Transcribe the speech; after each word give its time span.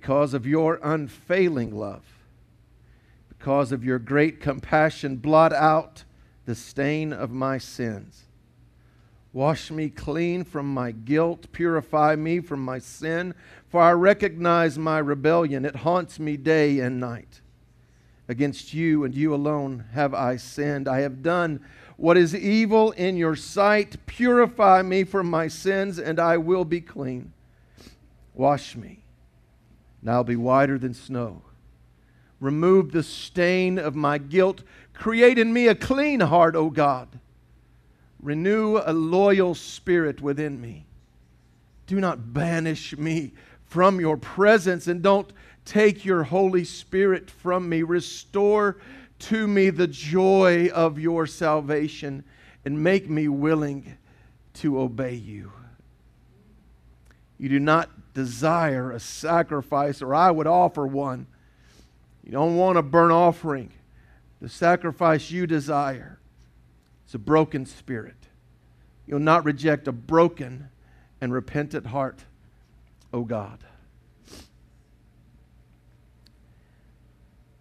Because 0.00 0.32
of 0.32 0.46
your 0.46 0.78
unfailing 0.80 1.74
love, 1.74 2.04
because 3.28 3.72
of 3.72 3.82
your 3.82 3.98
great 3.98 4.40
compassion, 4.40 5.16
blot 5.16 5.52
out 5.52 6.04
the 6.44 6.54
stain 6.54 7.12
of 7.12 7.32
my 7.32 7.58
sins. 7.58 8.22
Wash 9.32 9.72
me 9.72 9.88
clean 9.88 10.44
from 10.44 10.72
my 10.72 10.92
guilt, 10.92 11.50
purify 11.50 12.14
me 12.14 12.38
from 12.38 12.64
my 12.64 12.78
sin, 12.78 13.34
for 13.68 13.82
I 13.82 13.90
recognize 13.90 14.78
my 14.78 15.00
rebellion. 15.00 15.64
It 15.64 15.74
haunts 15.74 16.20
me 16.20 16.36
day 16.36 16.78
and 16.78 17.00
night. 17.00 17.40
Against 18.28 18.72
you 18.72 19.02
and 19.02 19.12
you 19.12 19.34
alone 19.34 19.86
have 19.94 20.14
I 20.14 20.36
sinned. 20.36 20.86
I 20.86 21.00
have 21.00 21.24
done 21.24 21.58
what 21.96 22.16
is 22.16 22.36
evil 22.36 22.92
in 22.92 23.16
your 23.16 23.34
sight. 23.34 23.96
Purify 24.06 24.80
me 24.82 25.02
from 25.02 25.28
my 25.28 25.48
sins, 25.48 25.98
and 25.98 26.20
I 26.20 26.36
will 26.36 26.64
be 26.64 26.80
clean. 26.80 27.32
Wash 28.32 28.76
me, 28.76 29.02
and 30.00 30.10
I'll 30.10 30.24
be 30.24 30.36
whiter 30.36 30.78
than 30.78 30.94
snow. 30.94 31.42
Remove 32.40 32.92
the 32.92 33.02
stain 33.02 33.78
of 33.78 33.96
my 33.96 34.18
guilt. 34.18 34.62
Create 34.94 35.38
in 35.38 35.52
me 35.52 35.66
a 35.66 35.74
clean 35.74 36.20
heart, 36.20 36.54
O 36.54 36.70
God. 36.70 37.08
Renew 38.20 38.80
a 38.84 38.92
loyal 38.92 39.54
spirit 39.54 40.20
within 40.20 40.60
me. 40.60 40.86
Do 41.86 42.00
not 42.00 42.32
banish 42.32 42.96
me 42.96 43.32
from 43.66 44.00
your 44.00 44.16
presence, 44.16 44.86
and 44.86 45.02
don't 45.02 45.32
take 45.64 46.04
your 46.04 46.24
Holy 46.24 46.64
Spirit 46.64 47.30
from 47.30 47.68
me. 47.68 47.82
Restore 47.82 48.78
to 49.18 49.46
me 49.46 49.70
the 49.70 49.86
joy 49.86 50.68
of 50.68 50.98
your 50.98 51.26
salvation 51.26 52.24
and 52.64 52.82
make 52.82 53.08
me 53.08 53.28
willing 53.28 53.96
to 54.54 54.80
obey 54.80 55.14
you. 55.14 55.52
You 57.38 57.48
do 57.48 57.60
not 57.60 58.14
desire 58.14 58.90
a 58.90 59.00
sacrifice, 59.00 60.02
or 60.02 60.14
I 60.14 60.30
would 60.30 60.46
offer 60.46 60.86
one. 60.86 61.26
You 62.24 62.32
don't 62.32 62.56
want 62.56 62.78
a 62.78 62.82
burnt 62.82 63.12
offering. 63.12 63.72
The 64.40 64.48
sacrifice 64.48 65.30
you 65.30 65.46
desire 65.46 66.18
is 67.06 67.14
a 67.14 67.18
broken 67.18 67.64
spirit. 67.64 68.16
You'll 69.06 69.20
not 69.20 69.44
reject 69.44 69.88
a 69.88 69.92
broken 69.92 70.68
and 71.20 71.32
repentant 71.32 71.86
heart, 71.86 72.24
O 73.12 73.22
God. 73.22 73.64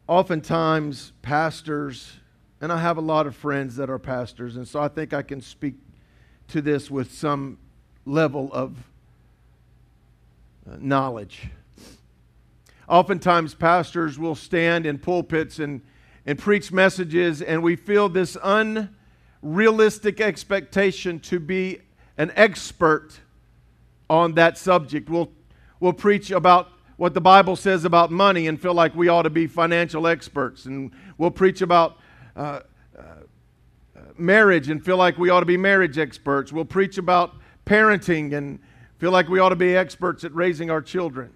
oftentimes 0.07 1.11
pastors, 1.21 2.13
and 2.61 2.71
I 2.71 2.79
have 2.79 2.97
a 2.97 3.01
lot 3.01 3.27
of 3.27 3.35
friends 3.35 3.75
that 3.75 3.89
are 3.89 3.99
pastors, 3.99 4.55
and 4.55 4.67
so 4.67 4.81
I 4.81 4.87
think 4.87 5.13
I 5.13 5.21
can 5.21 5.41
speak 5.41 5.75
to 6.49 6.61
this 6.61 6.89
with 6.89 7.13
some 7.13 7.57
level 8.05 8.49
of 8.53 8.77
knowledge. 10.79 11.47
Oftentimes, 12.87 13.53
pastors 13.53 14.17
will 14.17 14.35
stand 14.35 14.85
in 14.85 14.97
pulpits 14.97 15.59
and, 15.59 15.81
and 16.25 16.39
preach 16.39 16.71
messages, 16.71 17.41
and 17.41 17.61
we 17.61 17.75
feel 17.75 18.07
this 18.07 18.37
unrealistic 18.43 20.21
expectation 20.21 21.19
to 21.19 21.39
be 21.39 21.81
an 22.17 22.31
expert 22.35 23.19
on 24.09 24.33
that 24.33 24.57
subject. 24.57 25.09
We'll, 25.09 25.29
we'll 25.79 25.93
preach 25.93 26.31
about 26.31 26.69
what 26.95 27.13
the 27.13 27.21
Bible 27.21 27.55
says 27.55 27.85
about 27.85 28.09
money 28.09 28.47
and 28.47 28.59
feel 28.59 28.73
like 28.73 28.95
we 28.95 29.07
ought 29.07 29.23
to 29.23 29.29
be 29.29 29.47
financial 29.47 30.07
experts. 30.07 30.65
And 30.65 30.91
we'll 31.17 31.29
preach 31.31 31.61
about 31.61 31.97
uh, 32.35 32.61
uh, 32.97 33.01
marriage 34.17 34.69
and 34.69 34.83
feel 34.83 34.97
like 34.97 35.17
we 35.17 35.29
ought 35.29 35.41
to 35.41 35.45
be 35.45 35.57
marriage 35.57 35.97
experts. 35.97 36.51
We'll 36.51 36.65
preach 36.65 36.97
about 36.97 37.35
parenting 37.65 38.33
and 38.33 38.59
feel 38.97 39.11
like 39.11 39.29
we 39.29 39.39
ought 39.39 39.49
to 39.49 39.55
be 39.55 39.75
experts 39.75 40.23
at 40.23 40.33
raising 40.33 40.71
our 40.71 40.81
children. 40.81 41.31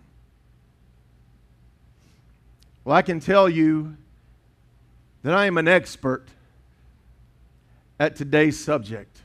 Well, 2.83 2.95
I 2.95 3.01
can 3.03 3.19
tell 3.19 3.47
you 3.47 3.95
that 5.23 5.33
I 5.33 5.45
am 5.45 5.57
an 5.57 5.67
expert 5.67 6.25
at 7.99 8.15
today's 8.15 8.63
subject. 8.63 9.21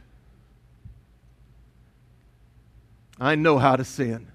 I 3.19 3.35
know 3.35 3.59
how 3.59 3.77
to 3.77 3.85
sin. 3.85 4.29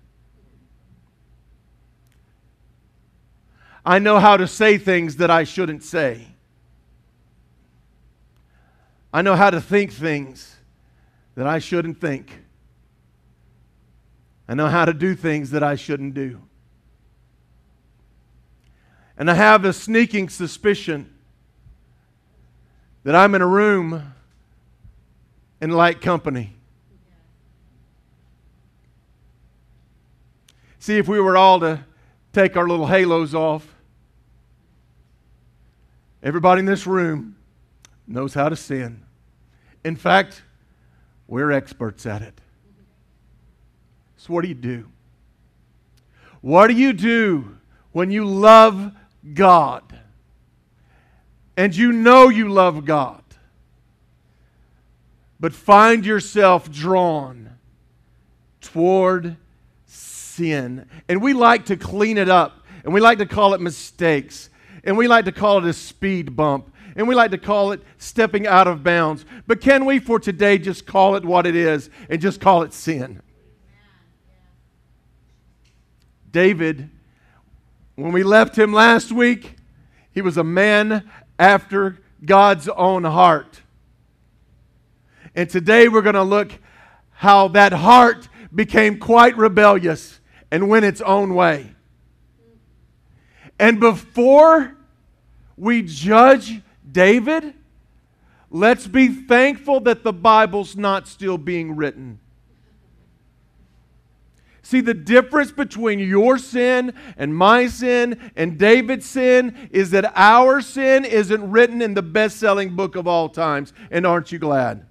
I 3.86 4.00
know 4.00 4.20
how 4.20 4.38
to 4.38 4.48
say 4.48 4.78
things 4.80 5.18
that 5.18 5.30
I 5.30 5.44
shouldn't 5.44 5.84
say. 5.84 6.28
I 9.14 9.22
know 9.22 9.36
how 9.36 9.50
to 9.50 9.62
think 9.62 9.92
things 9.92 10.56
that 11.36 11.46
I 11.46 11.60
shouldn't 11.60 12.00
think. 12.00 12.41
I 14.52 14.54
know 14.54 14.68
how 14.68 14.84
to 14.84 14.94
do 14.94 15.16
things 15.16 15.52
that 15.52 15.64
I 15.64 15.76
shouldn't 15.76 16.14
do. 16.14 16.42
And 19.18 19.32
I 19.32 19.34
have 19.34 19.64
a 19.64 19.72
sneaking 19.72 20.28
suspicion 20.28 21.10
that 23.06 23.16
I'm 23.16 23.34
in 23.34 23.42
a 23.42 23.48
room 23.48 24.14
in 25.62 25.72
light 25.72 26.02
company. 26.02 26.54
See, 30.80 30.98
if 30.98 31.08
we 31.08 31.22
were 31.22 31.38
all 31.38 31.62
to 31.62 31.86
take 32.34 32.58
our 32.58 32.68
little 32.68 32.88
halos 32.88 33.34
off. 33.34 33.74
Everybody 36.22 36.60
in 36.60 36.66
this 36.66 36.86
room 36.86 37.38
knows 38.06 38.34
how 38.34 38.50
to 38.50 38.58
sin. 38.58 39.06
In 39.86 39.96
fact, 39.96 40.42
we're 41.26 41.54
experts 41.54 42.06
at 42.06 42.22
it. 42.22 42.42
So, 44.22 44.36
what 44.36 44.44
do 44.44 44.50
you 44.50 44.54
do? 44.54 44.88
What 46.42 46.68
do 46.68 46.76
you 46.76 46.94
do 46.94 47.58
when 47.92 48.12
you 48.12 48.24
love 48.24 48.92
God 49.34 50.00
and 51.58 51.76
you 51.76 51.92
know 51.92 52.30
you 52.30 52.48
love 52.48 52.86
God, 52.86 53.24
but 55.40 55.54
find 55.54 56.06
yourself 56.06 56.70
drawn 56.70 57.58
toward 58.62 59.38
sin. 59.88 60.88
And 61.10 61.20
we 61.20 61.34
like 61.34 61.66
to 61.66 61.76
clean 61.76 62.20
it 62.20 62.30
up, 62.30 62.64
and 62.84 62.94
we 62.94 63.02
like 63.02 63.18
to 63.18 63.26
call 63.26 63.56
it 63.56 63.60
mistakes, 63.60 64.52
and 64.84 64.96
we 64.96 65.08
like 65.08 65.26
to 65.26 65.32
call 65.32 65.58
it 65.58 65.66
a 65.66 65.74
speed 65.74 66.36
bump, 66.36 66.72
and 66.96 67.08
we 67.08 67.16
like 67.16 67.32
to 67.32 67.40
call 67.40 67.72
it 67.72 67.82
stepping 67.98 68.46
out 68.46 68.68
of 68.68 68.84
bounds. 68.84 69.26
But 69.48 69.62
can 69.62 69.84
we, 69.84 69.98
for 69.98 70.20
today, 70.20 70.60
just 70.60 70.86
call 70.86 71.16
it 71.16 71.26
what 71.26 71.48
it 71.48 71.56
is 71.56 71.90
and 72.08 72.22
just 72.22 72.40
call 72.40 72.62
it 72.62 72.72
sin? 72.72 73.20
David, 76.32 76.90
when 77.96 78.12
we 78.12 78.24
left 78.24 78.58
him 78.58 78.74
last 78.74 79.12
week, 79.12 79.56
he 80.12 80.22
was 80.22 80.38
a 80.38 80.44
man 80.44 81.10
after 81.38 82.00
God's 82.24 82.68
own 82.70 83.04
heart. 83.04 83.62
And 85.36 85.50
today 85.50 85.88
we're 85.88 86.02
going 86.02 86.16
to 86.16 86.24
look 86.24 86.52
how 87.12 87.50
that 87.50 87.74
heart 87.74 88.28
became 88.54 88.98
quite 89.00 89.38
rebellious 89.38 90.20
and 90.50 90.70
went 90.70 90.86
its 90.86 91.02
own 91.02 91.36
way. 91.36 91.74
And 93.60 93.80
before 93.80 94.76
we 95.56 95.84
judge 95.84 96.62
David, 96.92 97.54
let's 98.50 98.88
be 98.88 99.08
thankful 99.08 99.80
that 99.82 100.04
the 100.04 100.12
Bible's 100.12 100.76
not 100.76 101.08
still 101.08 101.38
being 101.38 101.76
written. 101.76 102.20
See, 104.64 104.82
the 104.82 104.94
difference 104.94 105.52
between 105.52 106.00
your 106.00 106.38
sin 106.38 106.94
and 107.18 107.36
my 107.36 107.68
sin 107.68 108.32
and 108.36 108.60
David's 108.60 109.08
sin 109.08 109.70
is 109.72 109.90
that 109.92 110.14
our 110.16 110.62
sin 110.62 111.04
isn't 111.04 111.50
written 111.50 111.82
in 111.82 111.96
the 111.96 112.04
best 112.04 112.38
selling 112.38 112.76
book 112.76 112.96
of 112.96 113.08
all 113.08 113.28
times. 113.28 113.74
And 113.90 114.06
aren't 114.06 114.32
you 114.32 114.40
glad? 114.40 114.86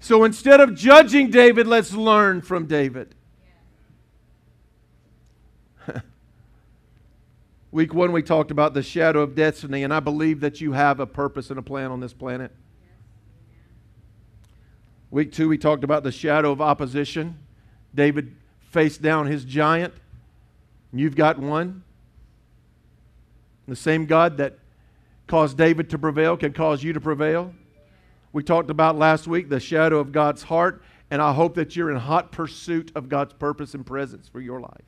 So 0.00 0.24
instead 0.24 0.60
of 0.60 0.74
judging 0.74 1.30
David, 1.30 1.66
let's 1.66 1.92
learn 1.92 2.40
from 2.40 2.66
David. 2.66 3.14
Week 7.70 7.94
one, 7.94 8.10
we 8.12 8.22
talked 8.22 8.50
about 8.50 8.74
the 8.74 8.82
shadow 8.82 9.20
of 9.20 9.36
destiny, 9.36 9.84
and 9.84 9.94
I 9.94 10.00
believe 10.00 10.40
that 10.40 10.60
you 10.60 10.72
have 10.72 10.98
a 10.98 11.06
purpose 11.06 11.50
and 11.50 11.58
a 11.58 11.62
plan 11.62 11.92
on 11.92 12.00
this 12.00 12.12
planet. 12.12 12.50
Week 15.12 15.30
two, 15.30 15.46
we 15.46 15.58
talked 15.58 15.84
about 15.84 16.04
the 16.04 16.10
shadow 16.10 16.52
of 16.52 16.62
opposition. 16.62 17.38
David 17.94 18.34
faced 18.70 19.02
down 19.02 19.26
his 19.26 19.44
giant. 19.44 19.92
You've 20.90 21.14
got 21.14 21.38
one. 21.38 21.84
The 23.68 23.76
same 23.76 24.06
God 24.06 24.38
that 24.38 24.58
caused 25.26 25.58
David 25.58 25.90
to 25.90 25.98
prevail 25.98 26.38
can 26.38 26.54
cause 26.54 26.82
you 26.82 26.94
to 26.94 27.00
prevail. 27.00 27.52
We 28.32 28.42
talked 28.42 28.70
about 28.70 28.96
last 28.96 29.26
week 29.26 29.50
the 29.50 29.60
shadow 29.60 29.98
of 29.98 30.12
God's 30.12 30.44
heart, 30.44 30.82
and 31.10 31.20
I 31.20 31.34
hope 31.34 31.56
that 31.56 31.76
you're 31.76 31.90
in 31.90 31.98
hot 31.98 32.32
pursuit 32.32 32.90
of 32.94 33.10
God's 33.10 33.34
purpose 33.34 33.74
and 33.74 33.84
presence 33.84 34.28
for 34.28 34.40
your 34.40 34.60
life. 34.60 34.84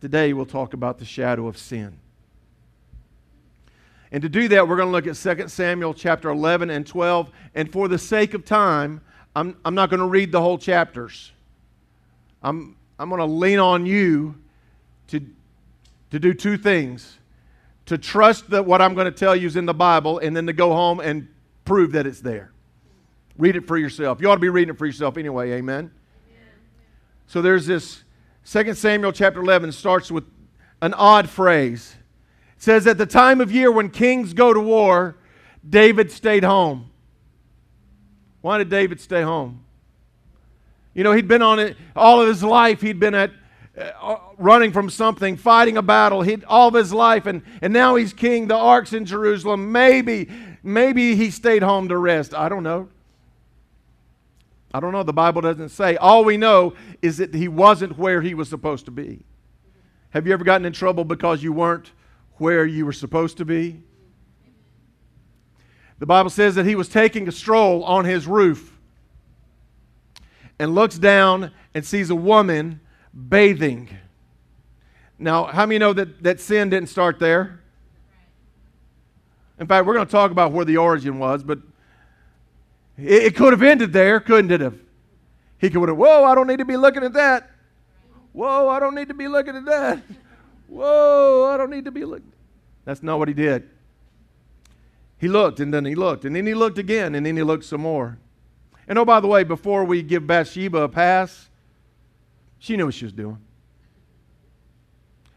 Today 0.00 0.32
we'll 0.32 0.46
talk 0.46 0.72
about 0.72 0.96
the 0.96 1.04
shadow 1.04 1.46
of 1.48 1.58
sin. 1.58 1.98
And 4.16 4.22
to 4.22 4.30
do 4.30 4.48
that, 4.48 4.66
we're 4.66 4.76
going 4.76 4.88
to 4.88 4.92
look 4.92 5.06
at 5.06 5.14
2 5.14 5.46
Samuel 5.46 5.92
chapter 5.92 6.30
11 6.30 6.70
and 6.70 6.86
12. 6.86 7.30
And 7.54 7.70
for 7.70 7.86
the 7.86 7.98
sake 7.98 8.32
of 8.32 8.46
time, 8.46 9.02
I'm, 9.34 9.58
I'm 9.62 9.74
not 9.74 9.90
going 9.90 10.00
to 10.00 10.06
read 10.06 10.32
the 10.32 10.40
whole 10.40 10.56
chapters. 10.56 11.32
I'm, 12.42 12.76
I'm 12.98 13.10
going 13.10 13.18
to 13.18 13.26
lean 13.26 13.58
on 13.58 13.84
you 13.84 14.36
to, 15.08 15.20
to 16.12 16.18
do 16.18 16.32
two 16.32 16.56
things 16.56 17.18
to 17.84 17.98
trust 17.98 18.48
that 18.48 18.64
what 18.64 18.80
I'm 18.80 18.94
going 18.94 19.04
to 19.04 19.10
tell 19.10 19.36
you 19.36 19.48
is 19.48 19.54
in 19.54 19.66
the 19.66 19.74
Bible, 19.74 20.18
and 20.20 20.34
then 20.34 20.46
to 20.46 20.54
go 20.54 20.72
home 20.72 21.00
and 21.00 21.28
prove 21.66 21.92
that 21.92 22.06
it's 22.06 22.22
there. 22.22 22.52
Read 23.36 23.54
it 23.54 23.68
for 23.68 23.76
yourself. 23.76 24.22
You 24.22 24.30
ought 24.30 24.36
to 24.36 24.40
be 24.40 24.48
reading 24.48 24.72
it 24.72 24.78
for 24.78 24.86
yourself 24.86 25.18
anyway, 25.18 25.50
amen? 25.50 25.90
So 27.26 27.42
there's 27.42 27.66
this 27.66 28.02
2 28.46 28.72
Samuel 28.72 29.12
chapter 29.12 29.40
11 29.40 29.72
starts 29.72 30.10
with 30.10 30.24
an 30.80 30.94
odd 30.94 31.28
phrase. 31.28 31.95
Says, 32.58 32.86
At 32.86 32.98
the 32.98 33.06
time 33.06 33.40
of 33.40 33.52
year 33.52 33.70
when 33.70 33.90
kings 33.90 34.32
go 34.32 34.52
to 34.52 34.60
war, 34.60 35.16
David 35.68 36.10
stayed 36.10 36.44
home. 36.44 36.90
Why 38.40 38.58
did 38.58 38.68
David 38.70 39.00
stay 39.00 39.22
home? 39.22 39.64
You 40.94 41.04
know, 41.04 41.12
he'd 41.12 41.28
been 41.28 41.42
on 41.42 41.58
it 41.58 41.76
all 41.94 42.22
of 42.22 42.28
his 42.28 42.42
life. 42.42 42.80
He'd 42.80 43.00
been 43.00 43.14
at 43.14 43.30
uh, 43.76 44.16
running 44.38 44.72
from 44.72 44.88
something, 44.88 45.36
fighting 45.36 45.76
a 45.76 45.82
battle 45.82 46.22
he'd, 46.22 46.44
all 46.44 46.68
of 46.68 46.74
his 46.74 46.92
life, 46.92 47.26
and, 47.26 47.42
and 47.60 47.72
now 47.72 47.96
he's 47.96 48.14
king. 48.14 48.46
The 48.48 48.56
ark's 48.56 48.94
in 48.94 49.04
Jerusalem. 49.04 49.72
Maybe, 49.72 50.30
maybe 50.62 51.14
he 51.14 51.30
stayed 51.30 51.62
home 51.62 51.88
to 51.88 51.98
rest. 51.98 52.32
I 52.32 52.48
don't 52.48 52.62
know. 52.62 52.88
I 54.72 54.80
don't 54.80 54.92
know. 54.92 55.02
The 55.02 55.12
Bible 55.12 55.42
doesn't 55.42 55.70
say. 55.70 55.96
All 55.96 56.24
we 56.24 56.36
know 56.36 56.74
is 57.02 57.18
that 57.18 57.34
he 57.34 57.48
wasn't 57.48 57.98
where 57.98 58.22
he 58.22 58.34
was 58.34 58.48
supposed 58.48 58.86
to 58.86 58.90
be. 58.90 59.20
Have 60.10 60.26
you 60.26 60.32
ever 60.32 60.44
gotten 60.44 60.64
in 60.64 60.72
trouble 60.72 61.04
because 61.04 61.42
you 61.42 61.52
weren't 61.52 61.92
where 62.38 62.66
you 62.66 62.86
were 62.86 62.92
supposed 62.92 63.38
to 63.38 63.44
be? 63.44 63.82
The 65.98 66.06
Bible 66.06 66.30
says 66.30 66.54
that 66.56 66.66
he 66.66 66.74
was 66.74 66.88
taking 66.88 67.26
a 67.28 67.32
stroll 67.32 67.82
on 67.84 68.04
his 68.04 68.26
roof 68.26 68.78
and 70.58 70.74
looks 70.74 70.98
down 70.98 71.52
and 71.74 71.84
sees 71.84 72.10
a 72.10 72.14
woman 72.14 72.80
bathing. 73.28 73.88
Now, 75.18 75.44
how 75.44 75.64
many 75.64 75.78
know 75.78 75.92
that, 75.94 76.22
that 76.22 76.40
sin 76.40 76.70
didn't 76.70 76.90
start 76.90 77.18
there? 77.18 77.60
In 79.58 79.66
fact, 79.66 79.86
we're 79.86 79.94
going 79.94 80.06
to 80.06 80.12
talk 80.12 80.30
about 80.30 80.52
where 80.52 80.66
the 80.66 80.76
origin 80.76 81.18
was, 81.18 81.42
but 81.42 81.58
it, 82.98 83.24
it 83.24 83.36
could 83.36 83.54
have 83.54 83.62
ended 83.62 83.92
there, 83.92 84.20
couldn't 84.20 84.50
it 84.50 84.60
have? 84.60 84.78
He 85.58 85.70
could 85.70 85.88
have, 85.88 85.96
whoa, 85.96 86.24
I 86.24 86.34
don't 86.34 86.46
need 86.46 86.58
to 86.58 86.66
be 86.66 86.76
looking 86.76 87.02
at 87.02 87.14
that. 87.14 87.50
Whoa, 88.32 88.68
I 88.68 88.78
don't 88.78 88.94
need 88.94 89.08
to 89.08 89.14
be 89.14 89.28
looking 89.28 89.56
at 89.56 89.64
that. 89.64 90.02
Whoa, 90.68 91.50
I 91.52 91.56
don't 91.56 91.70
need 91.70 91.84
to 91.84 91.90
be 91.90 92.04
looking. 92.04 92.32
That's 92.84 93.02
not 93.02 93.18
what 93.18 93.28
he 93.28 93.34
did. 93.34 93.68
He 95.18 95.28
looked 95.28 95.60
and 95.60 95.72
then 95.72 95.84
he 95.84 95.94
looked 95.94 96.24
and 96.24 96.36
then 96.36 96.46
he 96.46 96.54
looked 96.54 96.78
again 96.78 97.14
and 97.14 97.24
then 97.24 97.36
he 97.36 97.42
looked 97.42 97.64
some 97.64 97.80
more. 97.80 98.18
And 98.88 98.98
oh, 98.98 99.04
by 99.04 99.20
the 99.20 99.26
way, 99.26 99.42
before 99.44 99.84
we 99.84 100.02
give 100.02 100.26
Bathsheba 100.26 100.82
a 100.82 100.88
pass, 100.88 101.48
she 102.58 102.76
knew 102.76 102.86
what 102.86 102.94
she 102.94 103.04
was 103.04 103.12
doing. 103.12 103.38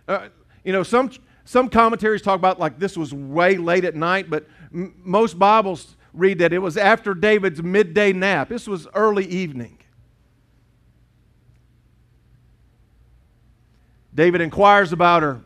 Uh, 0.07 0.29
you 0.63 0.73
know, 0.73 0.83
some, 0.83 1.11
some 1.45 1.69
commentaries 1.69 2.21
talk 2.21 2.35
about 2.35 2.59
like 2.59 2.77
this 2.79 2.95
was 2.95 3.13
way 3.13 3.57
late 3.57 3.85
at 3.85 3.95
night, 3.95 4.29
but 4.29 4.47
m- 4.73 4.93
most 5.03 5.39
Bibles 5.39 5.95
read 6.13 6.39
that 6.39 6.53
it 6.53 6.59
was 6.59 6.77
after 6.77 7.13
David's 7.13 7.63
midday 7.63 8.13
nap. 8.13 8.49
This 8.49 8.67
was 8.67 8.87
early 8.93 9.25
evening. 9.25 9.78
David 14.13 14.41
inquires 14.41 14.91
about 14.91 15.23
her. 15.23 15.41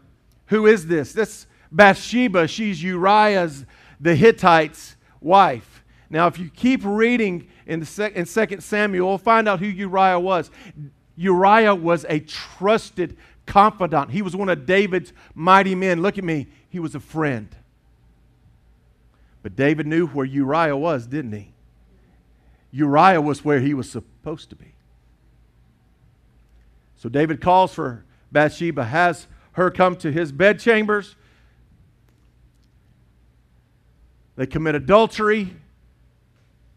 Who 0.48 0.66
is 0.68 0.88
this? 0.88 1.14
This 1.14 1.48
Bathsheba. 1.72 2.48
She's 2.48 2.82
Uriah's 2.82 3.66
the 4.00 4.16
Hittite's 4.16 4.96
wife. 5.22 5.84
Now, 6.10 6.28
if 6.28 6.38
you 6.38 6.50
keep 6.50 6.82
reading 6.84 7.48
in, 7.66 7.80
the 7.80 7.86
sec- 7.86 8.14
in 8.14 8.26
2 8.26 8.62
Samuel, 8.62 9.18
find 9.18 9.50
out 9.50 9.60
who 9.60 9.66
Uriah 9.66 10.20
was. 10.20 10.52
Uriah 11.16 11.74
was 11.74 12.06
a 12.08 12.20
trusted 12.20 13.18
confidant. 13.46 14.12
He 14.12 14.22
was 14.22 14.36
one 14.36 14.50
of 14.50 14.66
David's 14.66 15.14
mighty 15.34 15.76
men. 15.76 16.02
Look 16.02 16.18
at 16.18 16.24
me, 16.24 16.48
he 16.70 16.80
was 16.80 16.96
a 16.96 17.00
friend. 17.00 17.50
But 19.42 19.56
David 19.56 19.88
knew 19.88 20.08
where 20.08 20.26
Uriah 20.26 20.78
was, 20.78 21.08
didn't 21.08 21.34
he? 21.34 21.54
Uriah 22.72 23.22
was 23.22 23.44
where 23.44 23.60
he 23.60 23.74
was 23.74 23.90
supposed 23.90 24.50
to 24.50 24.56
be. 24.56 24.74
So 26.96 27.10
David 27.10 27.42
calls 27.42 27.74
for 27.74 28.06
Bathsheba, 28.34 28.86
has 28.86 29.28
her 29.54 29.72
come 29.72 29.96
to 29.98 30.12
his 30.12 30.32
bedchambers. 30.32 31.16
They 34.36 34.48
commit 34.48 34.76
adultery. 34.76 35.56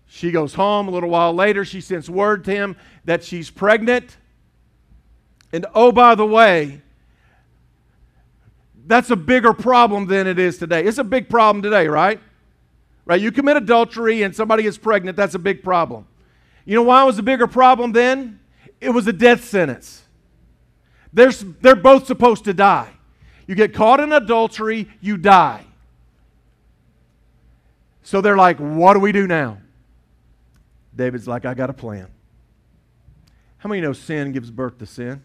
She 0.07 0.31
goes 0.31 0.55
home. 0.55 0.89
A 0.89 0.91
little 0.91 1.09
while 1.09 1.33
later, 1.33 1.65
she 1.65 1.81
sends 1.81 2.09
word 2.09 2.45
to 2.45 2.51
him 2.53 2.77
that 3.05 3.25
she's 3.25 3.51
pregnant. 3.51 4.17
And 5.53 5.67
oh, 5.75 5.91
by 5.91 6.15
the 6.15 6.27
way, 6.27 6.83
that's 8.87 9.11
a 9.11 9.17
bigger 9.17 9.53
problem 9.53 10.07
than 10.07 10.27
it 10.27 10.39
is 10.39 10.59
today. 10.59 10.85
It's 10.85 10.99
a 10.99 11.05
big 11.05 11.29
problem 11.29 11.63
today, 11.63 11.89
right? 11.89 12.21
Right? 13.05 13.21
You 13.21 13.33
commit 13.33 13.57
adultery 13.57 14.23
and 14.23 14.35
somebody 14.35 14.63
gets 14.65 14.79
pregnant, 14.79 15.17
that's 15.17 15.35
a 15.35 15.39
big 15.39 15.63
problem. 15.63 16.07
You 16.65 16.75
know 16.75 16.83
why 16.83 17.03
it 17.03 17.07
was 17.07 17.19
a 17.19 17.23
bigger 17.23 17.47
problem 17.47 17.93
then? 17.93 18.41
It 18.81 18.91
was 18.91 19.07
a 19.07 19.13
death 19.13 19.45
sentence. 19.45 20.03
They're, 21.17 21.33
they're 21.33 21.75
both 21.75 22.07
supposed 22.07 22.45
to 22.45 22.53
die. 22.53 22.91
You 23.47 23.55
get 23.55 23.73
caught 23.73 24.01
in 24.01 24.13
adultery, 24.13 24.87
you 25.01 25.17
die. 25.17 25.65
So 28.03 28.21
they're 28.21 28.37
like, 28.37 28.59
what 28.59 28.93
do 28.93 29.01
we 29.01 29.13
do 29.13 29.27
now? 29.27 29.57
David's 30.95 31.27
like, 31.27 31.47
I 31.47 31.55
got 31.55 31.71
a 31.71 31.73
plan. 31.73 32.09
How 33.57 33.71
many 33.71 33.81
know 33.81 33.95
sin 33.95 34.33
gives 34.33 34.51
birth 34.51 34.77
to 34.79 34.87
sin? 34.87 35.23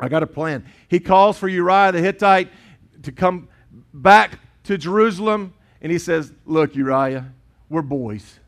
I 0.00 0.08
got 0.08 0.24
a 0.24 0.26
plan. 0.26 0.66
He 0.88 0.98
calls 0.98 1.38
for 1.38 1.46
Uriah 1.46 1.92
the 1.92 2.00
Hittite 2.00 2.50
to 3.04 3.12
come 3.12 3.48
back 3.94 4.40
to 4.64 4.76
Jerusalem, 4.76 5.54
and 5.80 5.92
he 5.92 5.98
says, 6.00 6.32
Look, 6.44 6.74
Uriah, 6.74 7.32
we're 7.68 7.82
boys, 7.82 8.40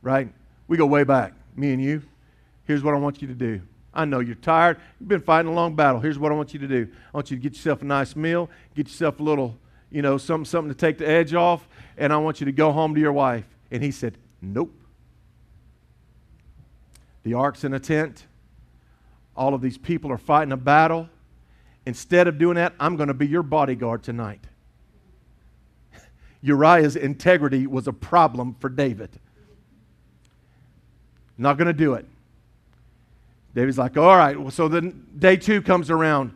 right? 0.00 0.32
We 0.66 0.78
go 0.78 0.86
way 0.86 1.04
back, 1.04 1.34
me 1.54 1.74
and 1.74 1.82
you. 1.82 2.02
Here's 2.64 2.82
what 2.82 2.94
I 2.94 2.96
want 2.96 3.20
you 3.20 3.28
to 3.28 3.34
do. 3.34 3.60
I 3.92 4.04
know 4.04 4.20
you're 4.20 4.36
tired. 4.36 4.78
You've 5.00 5.08
been 5.08 5.20
fighting 5.20 5.50
a 5.50 5.54
long 5.54 5.74
battle. 5.74 6.00
Here's 6.00 6.18
what 6.18 6.30
I 6.30 6.34
want 6.34 6.54
you 6.54 6.60
to 6.60 6.68
do. 6.68 6.88
I 7.12 7.16
want 7.16 7.30
you 7.30 7.36
to 7.36 7.42
get 7.42 7.54
yourself 7.54 7.82
a 7.82 7.84
nice 7.84 8.14
meal, 8.14 8.48
get 8.74 8.86
yourself 8.86 9.18
a 9.18 9.22
little, 9.22 9.56
you 9.90 10.00
know, 10.00 10.16
something, 10.16 10.44
something 10.44 10.72
to 10.72 10.78
take 10.78 10.98
the 10.98 11.08
edge 11.08 11.34
off, 11.34 11.68
and 11.98 12.12
I 12.12 12.16
want 12.18 12.40
you 12.40 12.46
to 12.46 12.52
go 12.52 12.70
home 12.72 12.94
to 12.94 13.00
your 13.00 13.12
wife. 13.12 13.44
And 13.70 13.82
he 13.82 13.90
said, 13.90 14.16
Nope. 14.40 14.72
The 17.22 17.34
ark's 17.34 17.64
in 17.64 17.74
a 17.74 17.80
tent. 17.80 18.26
All 19.36 19.54
of 19.54 19.60
these 19.60 19.76
people 19.76 20.10
are 20.10 20.18
fighting 20.18 20.52
a 20.52 20.56
battle. 20.56 21.08
Instead 21.84 22.28
of 22.28 22.38
doing 22.38 22.54
that, 22.56 22.74
I'm 22.78 22.96
going 22.96 23.08
to 23.08 23.14
be 23.14 23.26
your 23.26 23.42
bodyguard 23.42 24.02
tonight. 24.02 24.40
Uriah's 26.42 26.96
integrity 26.96 27.66
was 27.66 27.86
a 27.88 27.92
problem 27.92 28.56
for 28.60 28.68
David. 28.68 29.10
Not 31.36 31.56
going 31.58 31.66
to 31.66 31.72
do 31.72 31.94
it. 31.94 32.06
David's 33.54 33.78
like, 33.78 33.96
all 33.96 34.16
right. 34.16 34.38
Well, 34.38 34.50
so 34.50 34.68
then 34.68 35.06
day 35.18 35.36
two 35.36 35.62
comes 35.62 35.90
around. 35.90 36.32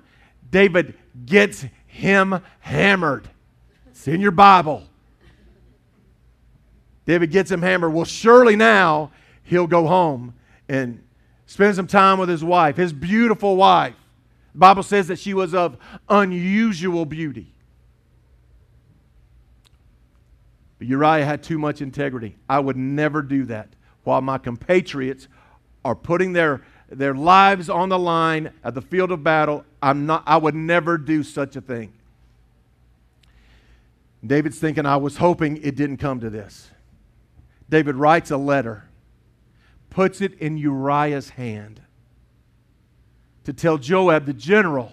David 0.50 0.94
gets 1.24 1.64
him 1.86 2.40
hammered. 2.60 3.28
It's 3.88 4.08
in 4.08 4.20
your 4.20 4.32
Bible. 4.32 4.84
David 7.06 7.30
gets 7.30 7.50
him 7.50 7.62
hammered. 7.62 7.92
Well, 7.92 8.04
surely 8.04 8.56
now 8.56 9.12
he'll 9.42 9.66
go 9.66 9.86
home 9.86 10.34
and 10.68 11.02
spend 11.46 11.76
some 11.76 11.86
time 11.86 12.18
with 12.18 12.28
his 12.28 12.42
wife, 12.42 12.76
his 12.76 12.92
beautiful 12.92 13.56
wife. 13.56 13.94
The 14.52 14.58
Bible 14.58 14.82
says 14.82 15.08
that 15.08 15.18
she 15.18 15.34
was 15.34 15.54
of 15.54 15.76
unusual 16.08 17.04
beauty. 17.04 17.52
But 20.78 20.88
Uriah 20.88 21.24
had 21.24 21.42
too 21.42 21.58
much 21.58 21.80
integrity. 21.80 22.36
I 22.48 22.60
would 22.60 22.76
never 22.76 23.22
do 23.22 23.44
that 23.46 23.68
while 24.04 24.20
my 24.20 24.38
compatriots 24.38 25.28
are 25.84 25.94
putting 25.94 26.32
their, 26.32 26.62
their 26.88 27.14
lives 27.14 27.68
on 27.68 27.88
the 27.88 27.98
line 27.98 28.52
at 28.62 28.74
the 28.74 28.82
field 28.82 29.10
of 29.10 29.22
battle. 29.24 29.64
I'm 29.82 30.06
not, 30.06 30.22
I 30.26 30.36
would 30.36 30.54
never 30.54 30.98
do 30.98 31.22
such 31.22 31.56
a 31.56 31.60
thing. 31.60 31.92
David's 34.24 34.58
thinking, 34.58 34.86
I 34.86 34.96
was 34.96 35.18
hoping 35.18 35.58
it 35.58 35.76
didn't 35.76 35.98
come 35.98 36.20
to 36.20 36.30
this. 36.30 36.70
David 37.68 37.96
writes 37.96 38.30
a 38.30 38.36
letter, 38.36 38.84
puts 39.90 40.20
it 40.20 40.34
in 40.38 40.56
Uriah's 40.56 41.30
hand 41.30 41.80
to 43.44 43.52
tell 43.52 43.78
Joab, 43.78 44.24
the 44.24 44.32
general, 44.32 44.92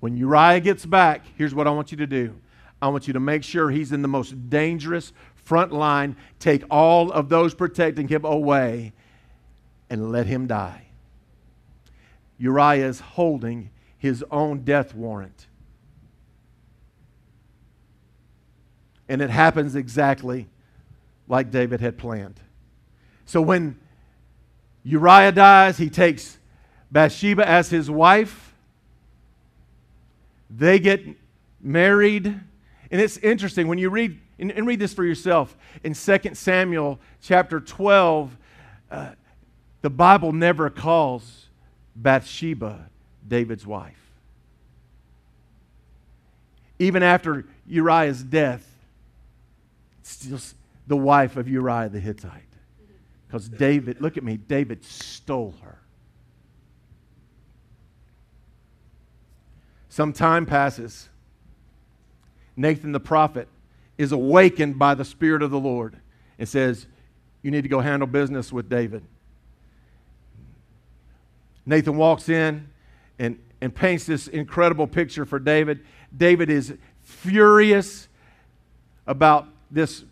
when 0.00 0.16
Uriah 0.16 0.60
gets 0.60 0.84
back, 0.84 1.24
here's 1.36 1.54
what 1.54 1.66
I 1.66 1.70
want 1.70 1.90
you 1.90 1.96
to 1.98 2.06
do. 2.06 2.36
I 2.80 2.88
want 2.88 3.06
you 3.06 3.14
to 3.14 3.20
make 3.20 3.42
sure 3.42 3.70
he's 3.70 3.92
in 3.92 4.02
the 4.02 4.08
most 4.08 4.50
dangerous 4.50 5.12
front 5.34 5.72
line. 5.72 6.16
Take 6.38 6.62
all 6.70 7.10
of 7.10 7.30
those 7.30 7.54
protecting 7.54 8.08
him 8.08 8.24
away 8.24 8.92
and 9.88 10.12
let 10.12 10.26
him 10.26 10.46
die. 10.46 10.83
Uriah 12.38 12.86
is 12.86 13.00
holding 13.00 13.70
his 13.98 14.24
own 14.30 14.64
death 14.64 14.94
warrant. 14.94 15.46
And 19.08 19.20
it 19.20 19.30
happens 19.30 19.74
exactly 19.74 20.48
like 21.28 21.50
David 21.50 21.80
had 21.80 21.96
planned. 21.96 22.40
So 23.26 23.40
when 23.40 23.78
Uriah 24.82 25.32
dies, 25.32 25.78
he 25.78 25.88
takes 25.88 26.38
Bathsheba 26.90 27.48
as 27.48 27.70
his 27.70 27.90
wife. 27.90 28.54
They 30.50 30.78
get 30.78 31.02
married. 31.60 32.26
And 32.26 33.00
it's 33.00 33.16
interesting 33.18 33.68
when 33.68 33.78
you 33.78 33.90
read 33.90 34.20
and, 34.38 34.50
and 34.52 34.66
read 34.66 34.80
this 34.80 34.92
for 34.92 35.04
yourself 35.04 35.56
in 35.82 35.94
2 35.94 36.18
Samuel 36.34 36.98
chapter 37.20 37.60
12, 37.60 38.36
uh, 38.90 39.12
the 39.82 39.90
Bible 39.90 40.32
never 40.32 40.70
calls 40.70 41.43
Bathsheba 41.96 42.88
David's 43.26 43.66
wife. 43.66 44.00
Even 46.78 47.02
after 47.02 47.46
Uriah's 47.66 48.22
death, 48.22 48.68
still 50.02 50.40
the 50.86 50.96
wife 50.96 51.36
of 51.36 51.48
Uriah 51.48 51.88
the 51.88 52.00
Hittite. 52.00 52.42
Because 53.26 53.48
David, 53.48 54.00
look 54.00 54.16
at 54.16 54.24
me, 54.24 54.36
David 54.36 54.84
stole 54.84 55.54
her. 55.62 55.78
Some 59.88 60.12
time 60.12 60.44
passes. 60.44 61.08
Nathan 62.56 62.92
the 62.92 63.00
prophet 63.00 63.48
is 63.96 64.12
awakened 64.12 64.78
by 64.78 64.94
the 64.94 65.04
Spirit 65.04 65.42
of 65.42 65.50
the 65.50 65.58
Lord 65.58 65.96
and 66.38 66.48
says, 66.48 66.86
You 67.42 67.50
need 67.50 67.62
to 67.62 67.68
go 67.68 67.80
handle 67.80 68.06
business 68.06 68.52
with 68.52 68.68
David. 68.68 69.04
Nathan 71.66 71.96
walks 71.96 72.28
in 72.28 72.68
and, 73.18 73.38
and 73.60 73.74
paints 73.74 74.06
this 74.06 74.28
incredible 74.28 74.86
picture 74.86 75.24
for 75.24 75.38
David. 75.38 75.84
David 76.16 76.50
is 76.50 76.74
furious 77.02 78.08
about 79.06 79.48
this, 79.70 80.04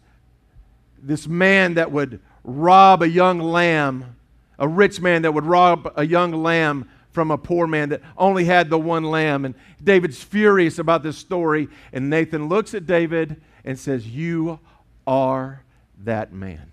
this 1.03 1.27
man 1.27 1.75
that 1.75 1.91
would 1.93 2.21
rob 2.45 3.03
a 3.03 3.09
young 3.09 3.39
lamb, 3.39 4.17
a 4.59 4.67
rich 4.67 5.01
man 5.01 5.23
that 5.23 5.33
would 5.33 5.47
rob 5.47 5.93
a 5.97 6.07
young 6.07 6.33
lamb 6.33 6.89
from 7.11 7.31
a 7.31 7.39
poor 7.39 7.67
man 7.67 7.91
that 7.91 8.01
only 8.17 8.45
had 8.45 8.71
the 8.71 8.79
one 8.79 9.05
lamb. 9.05 9.45
And 9.45 9.55
David's 9.83 10.23
furious 10.23 10.79
about 10.79 11.03
this 11.03 11.19
story. 11.19 11.69
And 11.93 12.09
Nathan 12.11 12.49
looks 12.49 12.75
at 12.75 12.87
David 12.87 13.41
and 13.65 13.79
says, 13.79 14.07
You 14.07 14.59
are 15.07 15.63
that 16.05 16.33
man. 16.33 16.73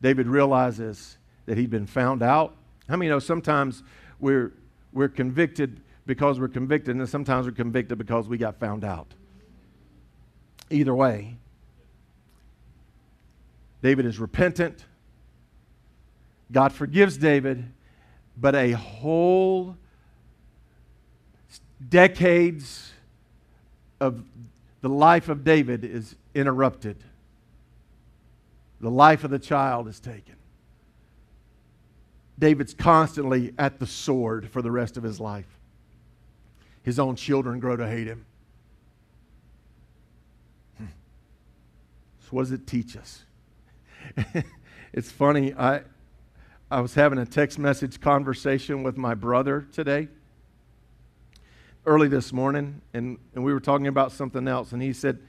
David 0.00 0.28
realizes 0.28 1.18
that 1.46 1.58
he'd 1.58 1.70
been 1.70 1.86
found 1.86 2.22
out. 2.22 2.54
How 2.88 2.96
many 2.96 3.08
know 3.08 3.18
sometimes 3.18 3.82
we're, 4.20 4.52
we're 4.92 5.08
convicted 5.08 5.80
because 6.06 6.38
we're 6.38 6.48
convicted, 6.48 6.96
and 6.96 7.08
sometimes 7.08 7.46
we're 7.46 7.52
convicted 7.52 7.98
because 7.98 8.28
we 8.28 8.38
got 8.38 8.58
found 8.60 8.84
out? 8.84 9.08
Either 10.70 10.94
way, 10.94 11.36
David 13.82 14.06
is 14.06 14.18
repentant. 14.18 14.84
God 16.52 16.72
forgives 16.72 17.16
David, 17.16 17.64
but 18.36 18.54
a 18.54 18.72
whole 18.72 19.76
decades 21.88 22.92
of 24.00 24.22
the 24.80 24.88
life 24.88 25.28
of 25.28 25.42
David 25.42 25.84
is 25.84 26.14
interrupted. 26.34 26.96
The 28.80 28.90
life 28.90 29.24
of 29.24 29.30
the 29.30 29.38
child 29.38 29.88
is 29.88 29.98
taken. 29.98 30.35
David's 32.38 32.74
constantly 32.74 33.52
at 33.58 33.78
the 33.78 33.86
sword 33.86 34.50
for 34.50 34.62
the 34.62 34.70
rest 34.70 34.96
of 34.96 35.02
his 35.02 35.20
life. 35.20 35.46
His 36.82 36.98
own 36.98 37.16
children 37.16 37.58
grow 37.58 37.76
to 37.76 37.88
hate 37.88 38.06
him. 38.06 38.26
Hmm. 40.78 40.86
So, 42.20 42.28
what 42.30 42.42
does 42.42 42.52
it 42.52 42.66
teach 42.66 42.96
us? 42.96 43.24
it's 44.92 45.10
funny. 45.10 45.54
I, 45.54 45.82
I 46.70 46.80
was 46.80 46.94
having 46.94 47.18
a 47.18 47.26
text 47.26 47.58
message 47.58 48.00
conversation 48.00 48.82
with 48.82 48.96
my 48.96 49.14
brother 49.14 49.66
today 49.72 50.08
early 51.86 52.08
this 52.08 52.32
morning, 52.32 52.82
and, 52.92 53.18
and 53.34 53.44
we 53.44 53.52
were 53.52 53.60
talking 53.60 53.86
about 53.86 54.12
something 54.12 54.46
else. 54.48 54.72
And 54.72 54.82
he 54.82 54.92
said, 54.92 55.20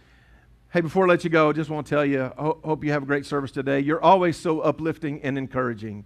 Hey, 0.74 0.82
before 0.82 1.06
I 1.06 1.10
let 1.10 1.24
you 1.24 1.30
go, 1.30 1.50
I 1.50 1.54
just 1.54 1.70
want 1.70 1.88
to 1.88 1.90
tell 1.96 2.06
you, 2.06 2.24
I 2.24 2.42
ho- 2.42 2.60
hope 2.64 2.84
you 2.84 2.92
have 2.92 3.04
a 3.04 3.06
great 3.06 3.26
service 3.26 3.52
today. 3.52 3.80
You're 3.80 4.02
always 4.02 4.36
so 4.36 4.60
uplifting 4.60 5.22
and 5.22 5.38
encouraging. 5.38 6.04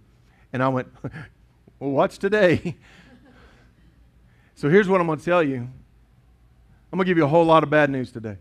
And 0.52 0.62
I 0.62 0.68
went, 0.68 0.88
Well, 1.82 1.90
what's 1.90 2.16
today? 2.16 2.76
so 4.54 4.68
here's 4.68 4.88
what 4.88 5.00
I'm 5.00 5.06
going 5.08 5.18
to 5.18 5.24
tell 5.24 5.42
you 5.42 5.56
I'm 5.56 6.96
going 6.96 7.06
to 7.06 7.10
give 7.10 7.18
you 7.18 7.24
a 7.24 7.28
whole 7.28 7.44
lot 7.44 7.64
of 7.64 7.70
bad 7.70 7.90
news 7.90 8.12
today. 8.12 8.36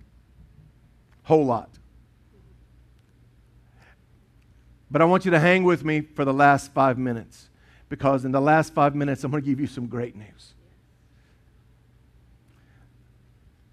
Whole 1.23 1.45
lot. 1.45 1.69
But 4.91 5.01
I 5.01 5.05
want 5.05 5.25
you 5.25 5.31
to 5.31 5.39
hang 5.39 5.63
with 5.63 5.83
me 5.83 6.01
for 6.01 6.23
the 6.23 6.33
last 6.33 6.73
five 6.73 6.97
minutes 6.99 7.49
because 7.89 8.25
in 8.25 8.31
the 8.31 8.41
last 8.41 8.73
five 8.73 8.93
minutes, 8.93 9.23
I'm 9.23 9.31
going 9.31 9.41
to 9.41 9.49
give 9.49 9.59
you 9.59 9.67
some 9.67 9.87
great 9.87 10.15
news. 10.15 10.53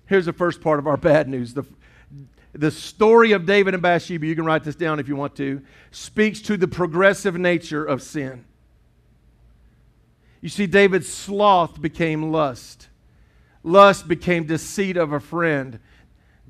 Here's 0.07 0.25
the 0.27 0.33
first 0.33 0.63
part 0.63 0.79
of 0.79 0.87
our 0.87 0.97
bad 0.97 1.29
news. 1.29 1.53
The, 1.53 1.65
the 2.53 2.71
story 2.71 3.33
of 3.33 3.47
David 3.47 3.75
and 3.75 3.83
Bathsheba, 3.83 4.27
you 4.27 4.35
can 4.35 4.45
write 4.45 4.65
this 4.65 4.75
down 4.75 4.99
if 4.99 5.09
you 5.09 5.17
want 5.17 5.37
to, 5.37 5.63
speaks 5.91 6.41
to 6.43 6.57
the 6.57 6.69
progressive 6.69 7.37
nature 7.39 7.85
of 7.85 8.03
sin. 8.03 8.45
You 10.41 10.49
see, 10.49 10.67
David's 10.67 11.09
sloth 11.09 11.81
became 11.81 12.31
lust. 12.31 12.89
Lust 13.63 14.07
became 14.07 14.45
deceit 14.45 14.97
of 14.97 15.13
a 15.13 15.21
friend. 15.21 15.81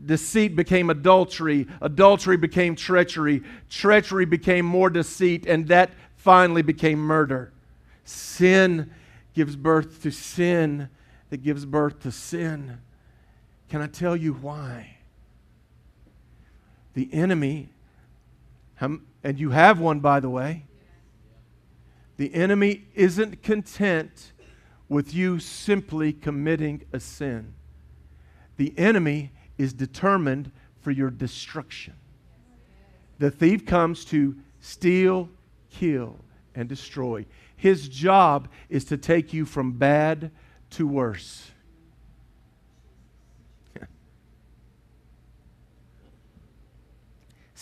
Deceit 0.05 0.55
became 0.55 0.91
adultery. 0.91 1.67
Adultery 1.81 2.37
became 2.37 2.77
treachery. 2.77 3.43
Treachery 3.71 4.27
became 4.27 4.67
more 4.67 4.91
deceit. 4.91 5.47
And 5.47 5.67
that 5.69 5.91
finally 6.17 6.63
became 6.63 6.99
murder. 6.99 7.53
Sin 8.05 8.91
gives 9.35 9.57
birth 9.57 10.03
to 10.03 10.11
sin 10.11 10.91
that 11.31 11.39
gives 11.39 11.65
birth 11.65 12.01
to 12.03 12.13
sin. 12.13 12.79
Can 13.69 13.81
I 13.81 13.87
tell 13.87 14.17
you 14.17 14.35
why? 14.35 14.98
The 16.95 17.09
enemy, 17.13 17.69
and 18.81 19.39
you 19.39 19.51
have 19.51 19.79
one, 19.79 20.01
by 20.01 20.21
the 20.21 20.31
way, 20.31 20.65
the 22.17 22.35
enemy 22.35 22.87
isn't 22.95 23.43
content 23.43 24.33
with 24.89 25.15
you 25.15 25.39
simply 25.39 26.13
committing 26.13 26.83
a 26.93 26.99
sin. 26.99 27.55
The 28.57 28.77
enemy 28.77 29.33
is 29.57 29.73
determined 29.73 30.51
for 30.81 30.91
your 30.91 31.11
destruction. 31.11 31.95
The 33.19 33.31
thief 33.31 33.67
comes 33.67 34.05
to 34.07 34.37
steal, 34.61 35.29
kill, 35.71 36.17
and 36.55 36.69
destroy. 36.69 37.27
His 37.57 37.89
job 37.89 38.49
is 38.69 38.85
to 38.87 38.97
take 38.97 39.33
you 39.33 39.45
from 39.45 39.73
bad 39.73 40.31
to 40.71 40.87
worse. 40.87 41.51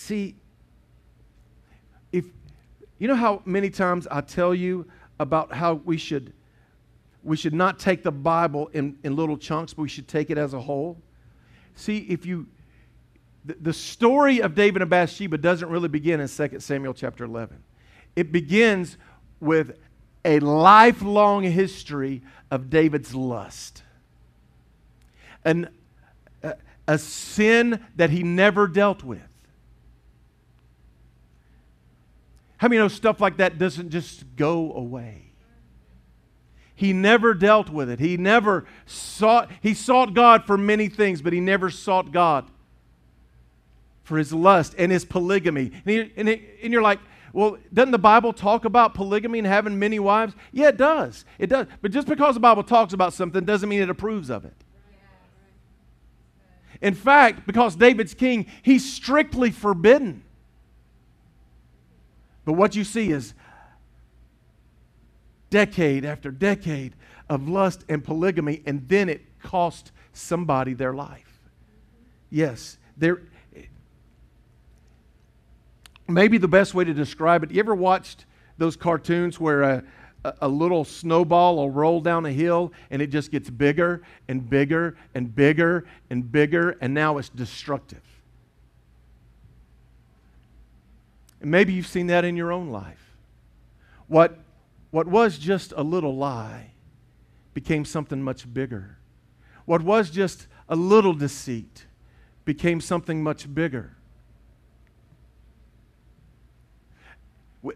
See, 0.06 0.36
if 2.12 2.26
you 3.00 3.08
know 3.08 3.16
how 3.16 3.42
many 3.44 3.70
times 3.70 4.06
I 4.08 4.20
tell 4.20 4.54
you 4.54 4.86
about 5.18 5.52
how 5.52 5.74
we 5.84 5.96
should 5.96 6.32
we 7.24 7.36
should 7.36 7.52
not 7.52 7.80
take 7.80 8.04
the 8.04 8.12
Bible 8.12 8.68
in, 8.68 8.96
in 9.02 9.16
little 9.16 9.36
chunks, 9.36 9.74
but 9.74 9.82
we 9.82 9.88
should 9.88 10.06
take 10.06 10.30
it 10.30 10.38
as 10.38 10.54
a 10.54 10.60
whole. 10.60 10.96
See, 11.74 12.06
if 12.08 12.24
you 12.24 12.46
the, 13.44 13.56
the 13.60 13.72
story 13.72 14.40
of 14.40 14.54
David 14.54 14.80
and 14.80 14.88
Bathsheba 14.88 15.38
doesn't 15.38 15.68
really 15.68 15.88
begin 15.88 16.20
in 16.20 16.28
2 16.28 16.60
Samuel 16.60 16.94
chapter 16.94 17.24
11. 17.24 17.60
It 18.14 18.30
begins 18.30 18.96
with 19.40 19.76
a 20.24 20.38
lifelong 20.38 21.42
history 21.42 22.22
of 22.52 22.70
David's 22.70 23.12
lust. 23.12 23.82
and 25.44 25.68
a, 26.44 26.54
a 26.86 26.96
sin 26.96 27.84
that 27.96 28.10
he 28.10 28.22
never 28.22 28.68
dealt 28.68 29.02
with. 29.02 29.26
How 32.58 32.68
many 32.68 32.78
know 32.78 32.88
stuff 32.88 33.20
like 33.20 33.36
that 33.38 33.58
doesn't 33.58 33.90
just 33.90 34.24
go 34.36 34.72
away? 34.72 35.32
He 36.74 36.92
never 36.92 37.32
dealt 37.32 37.70
with 37.70 37.88
it. 37.88 38.00
He 38.00 38.16
never 38.16 38.66
sought, 38.84 39.50
he 39.62 39.72
sought 39.72 40.14
God 40.14 40.44
for 40.44 40.58
many 40.58 40.88
things, 40.88 41.22
but 41.22 41.32
he 41.32 41.40
never 41.40 41.70
sought 41.70 42.12
God 42.12 42.50
for 44.04 44.18
his 44.18 44.32
lust 44.32 44.74
and 44.76 44.92
his 44.92 45.04
polygamy. 45.04 45.72
And, 45.72 45.82
he, 45.84 46.12
and, 46.16 46.28
and 46.28 46.72
you're 46.72 46.82
like, 46.82 47.00
well, 47.32 47.58
doesn't 47.72 47.92
the 47.92 47.98
Bible 47.98 48.32
talk 48.32 48.64
about 48.64 48.94
polygamy 48.94 49.38
and 49.38 49.46
having 49.46 49.78
many 49.78 49.98
wives? 49.98 50.34
Yeah, 50.52 50.68
it 50.68 50.76
does. 50.76 51.24
It 51.38 51.48
does. 51.48 51.66
But 51.82 51.92
just 51.92 52.06
because 52.06 52.34
the 52.34 52.40
Bible 52.40 52.62
talks 52.62 52.92
about 52.92 53.12
something 53.14 53.44
doesn't 53.44 53.68
mean 53.68 53.82
it 53.82 53.90
approves 53.90 54.30
of 54.30 54.44
it. 54.44 54.54
In 56.82 56.94
fact, 56.94 57.46
because 57.46 57.74
David's 57.74 58.14
king, 58.14 58.46
he's 58.62 58.90
strictly 58.90 59.50
forbidden 59.50 60.24
but 62.46 62.52
what 62.54 62.74
you 62.74 62.84
see 62.84 63.10
is 63.10 63.34
decade 65.50 66.04
after 66.04 66.30
decade 66.30 66.94
of 67.28 67.48
lust 67.48 67.84
and 67.88 68.02
polygamy, 68.02 68.62
and 68.64 68.88
then 68.88 69.08
it 69.08 69.20
cost 69.42 69.90
somebody 70.12 70.72
their 70.72 70.94
life. 70.94 71.40
Yes, 72.30 72.78
there. 72.96 73.22
maybe 76.08 76.38
the 76.38 76.48
best 76.48 76.72
way 76.72 76.84
to 76.84 76.94
describe 76.94 77.42
it, 77.42 77.50
you 77.50 77.58
ever 77.58 77.74
watched 77.74 78.26
those 78.58 78.76
cartoons 78.76 79.40
where 79.40 79.62
a, 79.62 79.82
a 80.40 80.48
little 80.48 80.84
snowball 80.84 81.56
will 81.56 81.70
roll 81.70 82.00
down 82.00 82.26
a 82.26 82.32
hill 82.32 82.72
and 82.90 83.02
it 83.02 83.08
just 83.08 83.32
gets 83.32 83.50
bigger 83.50 84.02
and 84.28 84.48
bigger 84.48 84.96
and 85.16 85.34
bigger 85.34 85.84
and 86.10 86.30
bigger, 86.30 86.76
and 86.80 86.94
now 86.94 87.18
it's 87.18 87.28
destructive? 87.28 88.15
And 91.46 91.52
maybe 91.52 91.72
you've 91.72 91.86
seen 91.86 92.08
that 92.08 92.24
in 92.24 92.36
your 92.36 92.50
own 92.50 92.70
life. 92.70 93.16
What, 94.08 94.36
what 94.90 95.06
was 95.06 95.38
just 95.38 95.72
a 95.76 95.82
little 95.84 96.16
lie 96.16 96.72
became 97.54 97.84
something 97.84 98.20
much 98.20 98.52
bigger. 98.52 98.98
What 99.64 99.80
was 99.80 100.10
just 100.10 100.48
a 100.68 100.74
little 100.74 101.12
deceit 101.12 101.86
became 102.44 102.80
something 102.80 103.22
much 103.22 103.54
bigger. 103.54 103.94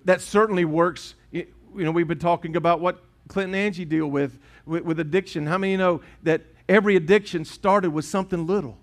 That 0.04 0.20
certainly 0.20 0.64
works. 0.64 1.14
You 1.30 1.46
know, 1.72 1.92
we've 1.92 2.08
been 2.08 2.18
talking 2.18 2.56
about 2.56 2.80
what 2.80 3.04
Clint 3.28 3.50
and 3.50 3.54
Angie 3.54 3.84
deal 3.84 4.08
with, 4.08 4.36
with, 4.66 4.82
with 4.82 4.98
addiction. 4.98 5.46
How 5.46 5.58
many 5.58 5.76
know 5.76 6.00
that 6.24 6.42
every 6.68 6.96
addiction 6.96 7.44
started 7.44 7.90
with 7.90 8.04
something 8.04 8.48
little? 8.48 8.78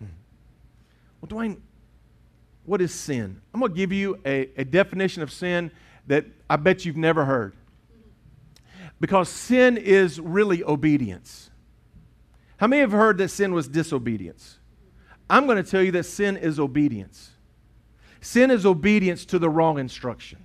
Hmm. 0.00 0.06
Well, 1.19 1.19
Dwayne, 1.30 1.58
what 2.64 2.82
is 2.82 2.92
sin? 2.92 3.40
I'm 3.54 3.60
going 3.60 3.72
to 3.72 3.76
give 3.76 3.92
you 3.92 4.18
a, 4.26 4.50
a 4.56 4.64
definition 4.64 5.22
of 5.22 5.32
sin 5.32 5.70
that 6.08 6.26
I 6.48 6.56
bet 6.56 6.84
you've 6.84 6.96
never 6.96 7.24
heard. 7.24 7.54
Because 9.00 9.28
sin 9.28 9.76
is 9.76 10.20
really 10.20 10.62
obedience. 10.64 11.50
How 12.58 12.66
many 12.66 12.80
have 12.80 12.92
heard 12.92 13.16
that 13.18 13.28
sin 13.28 13.54
was 13.54 13.68
disobedience? 13.68 14.58
I'm 15.30 15.46
going 15.46 15.62
to 15.62 15.70
tell 15.70 15.82
you 15.82 15.92
that 15.92 16.04
sin 16.04 16.36
is 16.36 16.58
obedience. 16.58 17.30
Sin 18.20 18.50
is 18.50 18.66
obedience 18.66 19.24
to 19.26 19.38
the 19.38 19.48
wrong 19.48 19.78
instruction. 19.78 20.44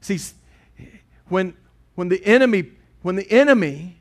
See, 0.00 0.18
when, 1.28 1.54
when 1.94 2.08
the 2.08 2.24
enemy, 2.24 2.72
when 3.02 3.16
the 3.16 3.30
enemy 3.30 4.00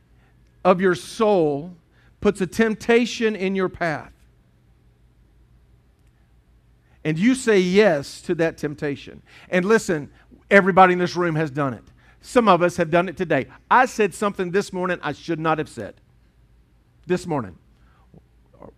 of 0.64 0.82
your 0.82 0.96
soul 0.96 1.76
puts 2.22 2.42
a 2.42 2.48
temptation 2.48 3.36
in 3.36 3.56
your 3.56 3.70
path, 3.70 4.12
and 7.06 7.18
you 7.18 7.34
say 7.34 7.60
yes 7.60 8.22
to 8.22 8.36
that 8.36 8.58
temptation. 8.58 9.22
And 9.50 9.66
listen, 9.66 10.12
everybody 10.52 10.94
in 10.94 11.00
this 11.00 11.16
room 11.16 11.36
has 11.36 11.50
done 11.50 11.74
it. 11.74 11.84
Some 12.22 12.50
of 12.50 12.62
us 12.62 12.76
have 12.76 12.92
done 12.92 13.08
it 13.08 13.16
today. 13.16 13.48
I 13.72 13.86
said 13.86 14.14
something 14.14 14.52
this 14.52 14.74
morning 14.74 15.00
I 15.02 15.14
should 15.14 15.40
not 15.40 15.58
have 15.58 15.70
said. 15.70 15.96
This 17.08 17.26
morning. 17.26 17.58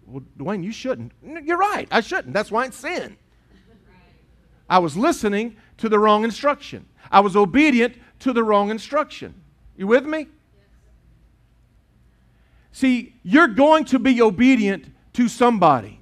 Well, 0.06 0.24
Dwayne, 0.38 0.64
you 0.64 0.72
shouldn't. 0.72 1.14
You're 1.24 1.58
right. 1.58 1.88
I 1.90 2.02
shouldn't. 2.02 2.34
That's 2.34 2.52
why 2.52 2.66
it's 2.66 2.78
sin. 2.78 3.18
I 4.70 4.78
was 4.78 4.96
listening 4.96 5.58
to 5.78 5.90
the 5.90 5.98
wrong 5.98 6.24
instruction. 6.24 6.86
I 7.12 7.22
was 7.22 7.36
obedient 7.36 7.96
to 8.20 8.32
the 8.32 8.44
wrong 8.44 8.70
instruction. 8.70 9.41
You 9.82 9.88
with 9.88 10.06
me? 10.06 10.28
See, 12.72 13.16
you're 13.24 13.48
going 13.48 13.86
to 13.86 13.98
be 13.98 14.22
obedient 14.22 14.94
to 15.14 15.28
somebody. 15.28 16.00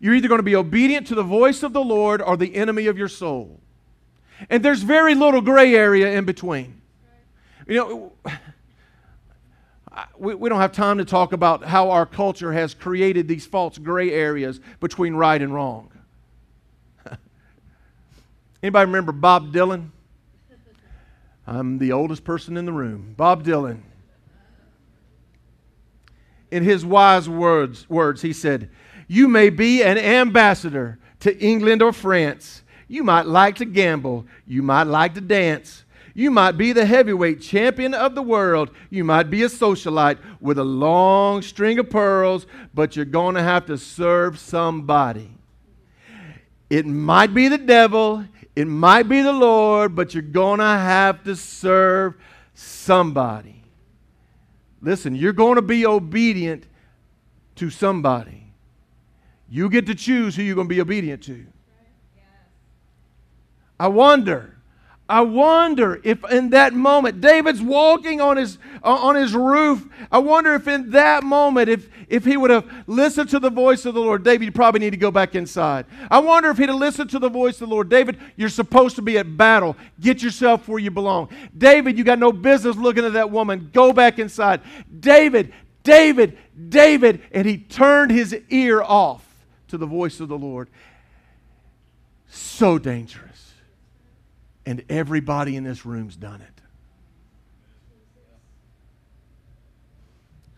You're 0.00 0.14
either 0.14 0.28
going 0.28 0.38
to 0.38 0.42
be 0.42 0.56
obedient 0.56 1.06
to 1.08 1.14
the 1.14 1.22
voice 1.22 1.62
of 1.62 1.74
the 1.74 1.84
Lord 1.84 2.22
or 2.22 2.38
the 2.38 2.54
enemy 2.56 2.86
of 2.86 2.96
your 2.96 3.08
soul. 3.08 3.60
And 4.48 4.64
there's 4.64 4.82
very 4.82 5.14
little 5.14 5.42
gray 5.42 5.74
area 5.74 6.12
in 6.16 6.24
between. 6.24 6.80
You 7.68 7.74
know, 7.74 8.12
we, 10.16 10.34
we 10.34 10.48
don't 10.48 10.60
have 10.60 10.72
time 10.72 10.96
to 10.96 11.04
talk 11.04 11.34
about 11.34 11.62
how 11.62 11.90
our 11.90 12.06
culture 12.06 12.54
has 12.54 12.72
created 12.72 13.28
these 13.28 13.44
false 13.44 13.76
gray 13.76 14.10
areas 14.12 14.60
between 14.80 15.14
right 15.14 15.42
and 15.42 15.52
wrong. 15.52 15.90
Anybody 18.62 18.86
remember 18.86 19.12
Bob 19.12 19.52
Dylan? 19.52 19.90
I'm 21.46 21.78
the 21.78 21.92
oldest 21.92 22.24
person 22.24 22.56
in 22.56 22.64
the 22.64 22.72
room. 22.72 23.14
Bob 23.16 23.44
Dylan. 23.44 23.82
In 26.50 26.62
his 26.62 26.84
wise 26.86 27.28
words, 27.28 27.88
words 27.90 28.22
he 28.22 28.32
said, 28.32 28.70
You 29.08 29.28
may 29.28 29.50
be 29.50 29.82
an 29.82 29.98
ambassador 29.98 30.98
to 31.20 31.36
England 31.38 31.82
or 31.82 31.92
France 31.92 32.62
you 32.88 33.02
might 33.02 33.26
like 33.26 33.56
to 33.56 33.64
gamble. 33.64 34.26
You 34.46 34.62
might 34.62 34.84
like 34.84 35.14
to 35.14 35.20
dance. 35.20 35.84
You 36.14 36.30
might 36.30 36.52
be 36.52 36.72
the 36.72 36.86
heavyweight 36.86 37.40
champion 37.40 37.92
of 37.92 38.14
the 38.14 38.22
world. 38.22 38.70
You 38.90 39.04
might 39.04 39.30
be 39.30 39.42
a 39.42 39.48
socialite 39.48 40.18
with 40.40 40.58
a 40.58 40.64
long 40.64 41.42
string 41.42 41.78
of 41.78 41.90
pearls, 41.90 42.46
but 42.72 42.94
you're 42.94 43.04
going 43.04 43.34
to 43.34 43.42
have 43.42 43.66
to 43.66 43.78
serve 43.78 44.38
somebody. 44.38 45.30
It 46.70 46.86
might 46.86 47.34
be 47.34 47.48
the 47.48 47.58
devil, 47.58 48.24
it 48.56 48.66
might 48.66 49.08
be 49.08 49.20
the 49.20 49.32
Lord, 49.32 49.94
but 49.94 50.14
you're 50.14 50.22
going 50.22 50.60
to 50.60 50.64
have 50.64 51.24
to 51.24 51.34
serve 51.34 52.14
somebody. 52.54 53.62
Listen, 54.80 55.14
you're 55.14 55.32
going 55.32 55.56
to 55.56 55.62
be 55.62 55.86
obedient 55.86 56.66
to 57.56 57.70
somebody. 57.70 58.52
You 59.48 59.68
get 59.68 59.86
to 59.86 59.94
choose 59.94 60.36
who 60.36 60.42
you're 60.42 60.54
going 60.54 60.68
to 60.68 60.74
be 60.74 60.80
obedient 60.80 61.22
to. 61.24 61.46
I 63.78 63.88
wonder. 63.88 64.53
I 65.06 65.20
wonder 65.20 66.00
if 66.02 66.24
in 66.30 66.50
that 66.50 66.72
moment, 66.72 67.20
David's 67.20 67.60
walking 67.60 68.22
on 68.22 68.38
his, 68.38 68.56
on 68.82 69.16
his 69.16 69.34
roof. 69.34 69.86
I 70.10 70.18
wonder 70.18 70.54
if 70.54 70.66
in 70.66 70.90
that 70.92 71.22
moment, 71.22 71.68
if, 71.68 71.90
if 72.08 72.24
he 72.24 72.38
would 72.38 72.50
have 72.50 72.66
listened 72.86 73.28
to 73.30 73.38
the 73.38 73.50
voice 73.50 73.84
of 73.84 73.92
the 73.92 74.00
Lord, 74.00 74.24
David, 74.24 74.46
you 74.46 74.52
probably 74.52 74.80
need 74.80 74.92
to 74.92 74.96
go 74.96 75.10
back 75.10 75.34
inside. 75.34 75.84
I 76.10 76.20
wonder 76.20 76.48
if 76.48 76.56
he'd 76.56 76.70
have 76.70 76.78
listened 76.78 77.10
to 77.10 77.18
the 77.18 77.28
voice 77.28 77.60
of 77.60 77.68
the 77.68 77.74
Lord. 77.74 77.90
David, 77.90 78.18
you're 78.36 78.48
supposed 78.48 78.96
to 78.96 79.02
be 79.02 79.18
at 79.18 79.36
battle. 79.36 79.76
Get 80.00 80.22
yourself 80.22 80.68
where 80.68 80.78
you 80.78 80.90
belong. 80.90 81.28
David, 81.56 81.98
you 81.98 82.04
got 82.04 82.18
no 82.18 82.32
business 82.32 82.76
looking 82.76 83.04
at 83.04 83.12
that 83.12 83.30
woman. 83.30 83.68
Go 83.74 83.92
back 83.92 84.18
inside. 84.18 84.62
David, 85.00 85.52
David, 85.82 86.38
David. 86.70 87.20
And 87.30 87.46
he 87.46 87.58
turned 87.58 88.10
his 88.10 88.34
ear 88.48 88.82
off 88.82 89.22
to 89.68 89.76
the 89.76 89.86
voice 89.86 90.20
of 90.20 90.28
the 90.28 90.38
Lord. 90.38 90.70
So 92.30 92.78
dangerous. 92.78 93.33
And 94.66 94.84
everybody 94.88 95.56
in 95.56 95.64
this 95.64 95.84
room's 95.84 96.16
done 96.16 96.40
it. 96.40 96.60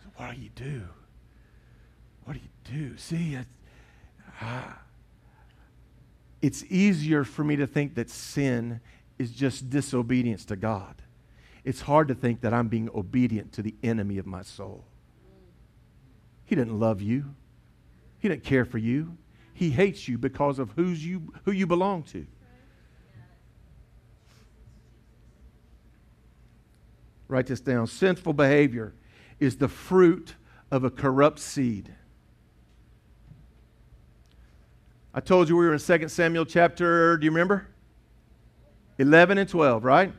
So 0.03 0.11
what 0.17 0.35
do 0.35 0.41
you 0.41 0.51
do? 0.51 0.83
What 2.25 2.35
do 2.35 2.41
you 2.41 2.89
do? 2.89 2.97
See, 2.97 3.39
ah, 4.41 4.79
it's 6.43 6.65
easier 6.65 7.25
for 7.25 7.43
me 7.43 7.57
to 7.57 7.67
think 7.67 7.95
that 7.97 8.11
sin 8.11 8.81
is 9.19 9.33
just 9.33 9.71
disobedience 9.71 10.45
to 10.47 10.57
God. 10.57 11.03
It's 11.65 11.81
hard 11.81 12.09
to 12.09 12.15
think 12.15 12.43
that 12.43 12.55
I'm 12.55 12.69
being 12.69 12.89
obedient 12.95 13.53
to 13.55 13.63
the 13.63 13.75
enemy 13.83 14.19
of 14.19 14.27
my 14.27 14.43
soul. 14.43 14.85
He 16.45 16.55
didn't 16.55 16.79
love 16.79 17.03
you. 17.03 17.35
He 18.19 18.29
didn't 18.29 18.45
care 18.45 18.65
for 18.65 18.79
you. 18.79 19.17
He 19.53 19.71
hates 19.71 20.07
you 20.07 20.19
because 20.19 20.59
of 20.59 20.71
who's 20.77 21.05
you, 21.05 21.33
who 21.45 21.51
you 21.51 21.67
belong 21.67 22.05
to. 22.05 22.27
Write 27.29 27.47
this 27.47 27.61
down. 27.61 27.87
Sinful 27.87 28.35
behavior 28.35 28.95
is 29.41 29.57
the 29.57 29.69
fruit 29.69 30.35
of 30.71 30.85
a 30.85 30.91
corrupt 30.91 31.39
seed. 31.39 31.93
I 35.13 35.21
told 35.21 35.49
you 35.49 35.57
we 35.57 35.67
were 35.67 35.75
in 35.75 35.81
2 35.81 36.09
Samuel 36.09 36.45
chapter, 36.45 37.17
do 37.17 37.25
you 37.25 37.31
remember? 37.31 37.69
11 38.99 39.39
and 39.39 39.49
12, 39.49 39.85
right? 39.85 40.13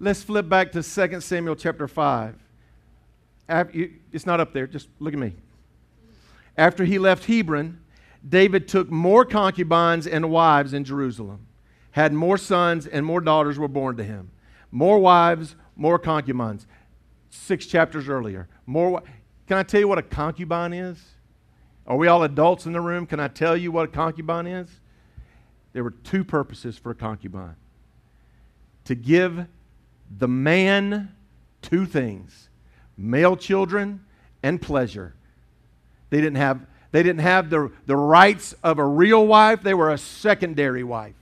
Let's 0.00 0.22
flip 0.22 0.48
back 0.48 0.72
to 0.72 0.82
2 0.82 1.20
Samuel 1.20 1.54
chapter 1.56 1.86
5. 1.86 2.34
It's 4.10 4.26
not 4.26 4.40
up 4.40 4.52
there, 4.52 4.66
just 4.66 4.88
look 4.98 5.12
at 5.12 5.18
me. 5.18 5.34
After 6.56 6.84
he 6.84 6.98
left 6.98 7.24
Hebron, 7.26 7.80
David 8.28 8.68
took 8.68 8.90
more 8.90 9.24
concubines 9.24 10.06
and 10.06 10.30
wives 10.30 10.74
in 10.74 10.84
Jerusalem, 10.84 11.46
had 11.92 12.12
more 12.12 12.36
sons, 12.36 12.86
and 12.86 13.06
more 13.06 13.20
daughters 13.20 13.58
were 13.58 13.68
born 13.68 13.96
to 13.96 14.04
him. 14.04 14.30
More 14.70 14.98
wives, 14.98 15.54
more 15.76 15.98
concubines. 15.98 16.66
Six 17.30 17.66
chapters 17.66 18.08
earlier. 18.08 18.48
More. 18.66 19.02
Can 19.46 19.56
I 19.56 19.62
tell 19.62 19.80
you 19.80 19.88
what 19.88 19.98
a 19.98 20.02
concubine 20.02 20.72
is? 20.72 21.02
Are 21.86 21.96
we 21.96 22.08
all 22.08 22.22
adults 22.22 22.66
in 22.66 22.72
the 22.72 22.80
room? 22.80 23.06
Can 23.06 23.20
I 23.20 23.28
tell 23.28 23.56
you 23.56 23.72
what 23.72 23.88
a 23.88 23.92
concubine 23.92 24.46
is? 24.46 24.68
There 25.72 25.82
were 25.82 25.90
two 25.90 26.24
purposes 26.24 26.78
for 26.78 26.90
a 26.90 26.94
concubine 26.94 27.56
to 28.84 28.94
give 28.94 29.46
the 30.18 30.28
man 30.28 31.14
two 31.62 31.86
things 31.86 32.48
male 32.96 33.36
children 33.36 34.04
and 34.42 34.60
pleasure. 34.60 35.14
They 36.10 36.18
didn't 36.18 36.36
have, 36.36 36.66
they 36.90 37.02
didn't 37.02 37.22
have 37.22 37.48
the, 37.48 37.72
the 37.86 37.96
rights 37.96 38.54
of 38.62 38.78
a 38.78 38.84
real 38.84 39.26
wife, 39.26 39.62
they 39.62 39.74
were 39.74 39.90
a 39.90 39.98
secondary 39.98 40.84
wife. 40.84 41.14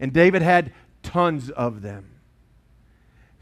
And 0.00 0.12
David 0.12 0.42
had 0.42 0.72
tons 1.02 1.50
of 1.50 1.82
them. 1.82 2.15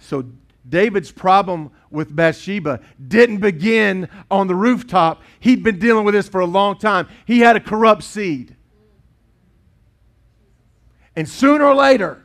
So 0.04 0.26
David's 0.68 1.10
problem 1.10 1.70
with 1.90 2.14
Bathsheba 2.14 2.80
didn't 3.08 3.38
begin 3.38 4.08
on 4.30 4.46
the 4.46 4.54
rooftop. 4.54 5.22
He'd 5.40 5.62
been 5.62 5.78
dealing 5.78 6.04
with 6.04 6.14
this 6.14 6.28
for 6.28 6.40
a 6.40 6.46
long 6.46 6.78
time. 6.78 7.08
He 7.26 7.40
had 7.40 7.56
a 7.56 7.60
corrupt 7.60 8.02
seed. 8.02 8.54
And 11.16 11.28
sooner 11.28 11.64
or 11.64 11.74
later, 11.74 12.24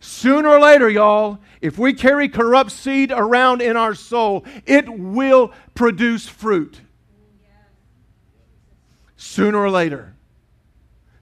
sooner 0.00 0.48
or 0.48 0.60
later, 0.60 0.88
y'all, 0.88 1.38
if 1.60 1.76
we 1.76 1.92
carry 1.92 2.28
corrupt 2.28 2.70
seed 2.70 3.12
around 3.12 3.60
in 3.60 3.76
our 3.76 3.94
soul, 3.94 4.44
it 4.64 4.88
will 4.88 5.52
produce 5.74 6.26
fruit. 6.26 6.80
Sooner 9.16 9.58
or 9.58 9.70
later. 9.70 10.14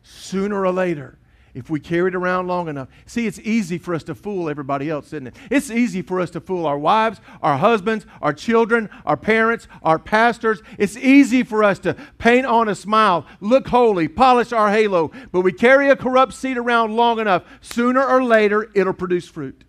Sooner 0.02 0.64
or 0.64 0.72
later 0.72 1.18
if 1.56 1.70
we 1.70 1.80
carry 1.80 2.08
it 2.08 2.14
around 2.14 2.46
long 2.46 2.68
enough. 2.68 2.86
See, 3.06 3.26
it's 3.26 3.38
easy 3.38 3.78
for 3.78 3.94
us 3.94 4.02
to 4.04 4.14
fool 4.14 4.50
everybody 4.50 4.90
else, 4.90 5.06
isn't 5.06 5.28
it? 5.28 5.36
It's 5.50 5.70
easy 5.70 6.02
for 6.02 6.20
us 6.20 6.28
to 6.32 6.40
fool 6.40 6.66
our 6.66 6.78
wives, 6.78 7.18
our 7.40 7.56
husbands, 7.56 8.04
our 8.20 8.34
children, 8.34 8.90
our 9.06 9.16
parents, 9.16 9.66
our 9.82 9.98
pastors. 9.98 10.60
It's 10.76 10.98
easy 10.98 11.42
for 11.42 11.64
us 11.64 11.78
to 11.78 11.94
paint 12.18 12.44
on 12.44 12.68
a 12.68 12.74
smile, 12.74 13.24
look 13.40 13.68
holy, 13.68 14.06
polish 14.06 14.52
our 14.52 14.70
halo, 14.70 15.10
but 15.32 15.40
we 15.40 15.50
carry 15.50 15.88
a 15.88 15.96
corrupt 15.96 16.34
seed 16.34 16.58
around 16.58 16.94
long 16.94 17.20
enough, 17.20 17.42
sooner 17.62 18.04
or 18.04 18.22
later, 18.22 18.70
it'll 18.74 18.92
produce 18.92 19.26
fruit. 19.26 19.64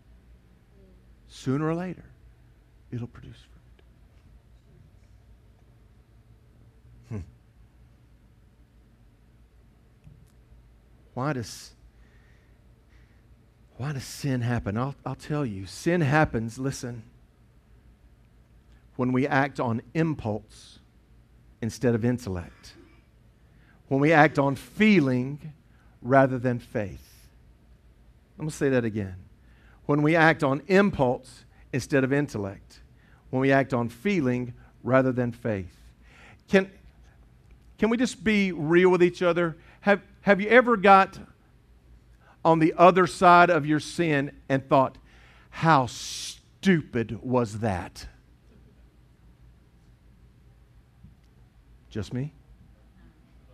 Sooner 1.30 1.70
or 1.70 1.76
later, 1.76 2.04
it'll 2.92 3.08
produce 3.08 3.38
fruit. 7.10 7.22
Hmm. 7.22 7.26
Why 11.14 11.32
does 11.32 11.72
why 13.78 13.94
does 13.94 14.04
sin 14.04 14.42
happen? 14.42 14.76
I'll, 14.76 14.96
I'll 15.06 15.16
tell 15.16 15.46
you. 15.46 15.68
Sin 15.68 16.02
happens, 16.02 16.58
listen, 16.58 17.04
when 18.96 19.12
we 19.12 19.28
act 19.28 19.60
on 19.60 19.82
impulse 19.94 20.80
instead 21.62 21.94
of 21.94 22.04
intellect, 22.04 22.74
when 23.88 24.02
we 24.02 24.12
act 24.12 24.40
on 24.40 24.56
feeling 24.56 25.54
rather 26.02 26.40
than 26.40 26.60
faith. 26.60 27.28
I'm 28.38 28.46
going 28.46 28.50
to 28.50 28.56
say 28.56 28.70
that 28.70 28.84
again. 28.84 29.16
When 29.86 30.02
we 30.02 30.16
act 30.16 30.44
on 30.44 30.62
impulse 30.68 31.46
instead 31.72 32.04
of 32.04 32.12
intellect, 32.12 32.82
when 33.30 33.42
we 33.42 33.52
act 33.52 33.74
on 33.74 33.90
feeling 33.90 34.54
rather 34.84 35.12
than 35.12 35.32
faith. 35.32 35.76
Can, 36.48 36.72
can 37.78 37.90
we 37.90 37.98
just 37.98 38.24
be 38.24 38.52
real 38.52 38.90
with 38.90 39.04
each 39.04 39.22
other? 39.22 39.58
Have, 39.82 40.02
have 40.22 40.42
you 40.42 40.50
ever 40.50 40.78
got 40.78 41.20
on 42.48 42.60
the 42.60 42.74
other 42.78 43.06
side 43.06 43.50
of 43.50 43.66
your 43.66 43.82
sin 43.82 44.32
and 44.48 44.66
thought, 44.70 44.98
how 45.50 45.86
stupid 45.86 47.22
was 47.22 47.60
that? 47.60 48.08
Just 51.90 52.14
me? 52.14 52.32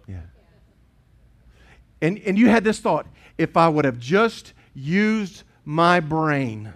Yeah. 0.08 0.21
And, 2.03 2.19
and 2.19 2.38
you 2.38 2.49
had 2.49 2.63
this 2.63 2.79
thought 2.79 3.08
if 3.36 3.58
I 3.58 3.67
would 3.67 3.84
have 3.84 3.97
just 3.97 4.53
used 4.75 5.41
my 5.65 5.99
brain, 5.99 6.71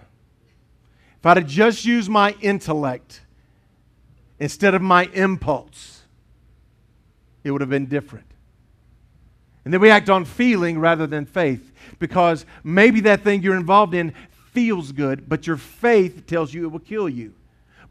if 1.20 1.24
I'd 1.24 1.36
have 1.36 1.46
just 1.46 1.84
used 1.84 2.10
my 2.10 2.34
intellect 2.40 3.20
instead 4.40 4.74
of 4.74 4.82
my 4.82 5.04
impulse, 5.12 6.02
it 7.44 7.52
would 7.52 7.60
have 7.60 7.70
been 7.70 7.86
different. 7.86 8.27
And 9.64 9.74
then 9.74 9.80
we 9.80 9.90
act 9.90 10.08
on 10.08 10.24
feeling 10.24 10.78
rather 10.78 11.06
than 11.06 11.26
faith 11.26 11.72
because 11.98 12.46
maybe 12.64 13.00
that 13.00 13.22
thing 13.22 13.42
you're 13.42 13.56
involved 13.56 13.94
in 13.94 14.14
feels 14.52 14.92
good, 14.92 15.28
but 15.28 15.46
your 15.46 15.56
faith 15.56 16.26
tells 16.26 16.52
you 16.52 16.64
it 16.64 16.68
will 16.68 16.78
kill 16.78 17.08
you. 17.08 17.34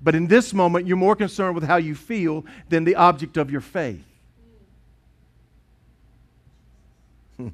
But 0.01 0.15
in 0.15 0.27
this 0.27 0.53
moment, 0.53 0.87
you're 0.87 0.97
more 0.97 1.15
concerned 1.15 1.55
with 1.55 1.63
how 1.63 1.77
you 1.77 1.95
feel 1.95 2.45
than 2.69 2.83
the 2.83 2.95
object 2.95 3.37
of 3.37 3.49
your 3.49 3.61
faith. 3.61 4.03
Hmm. 7.37 7.49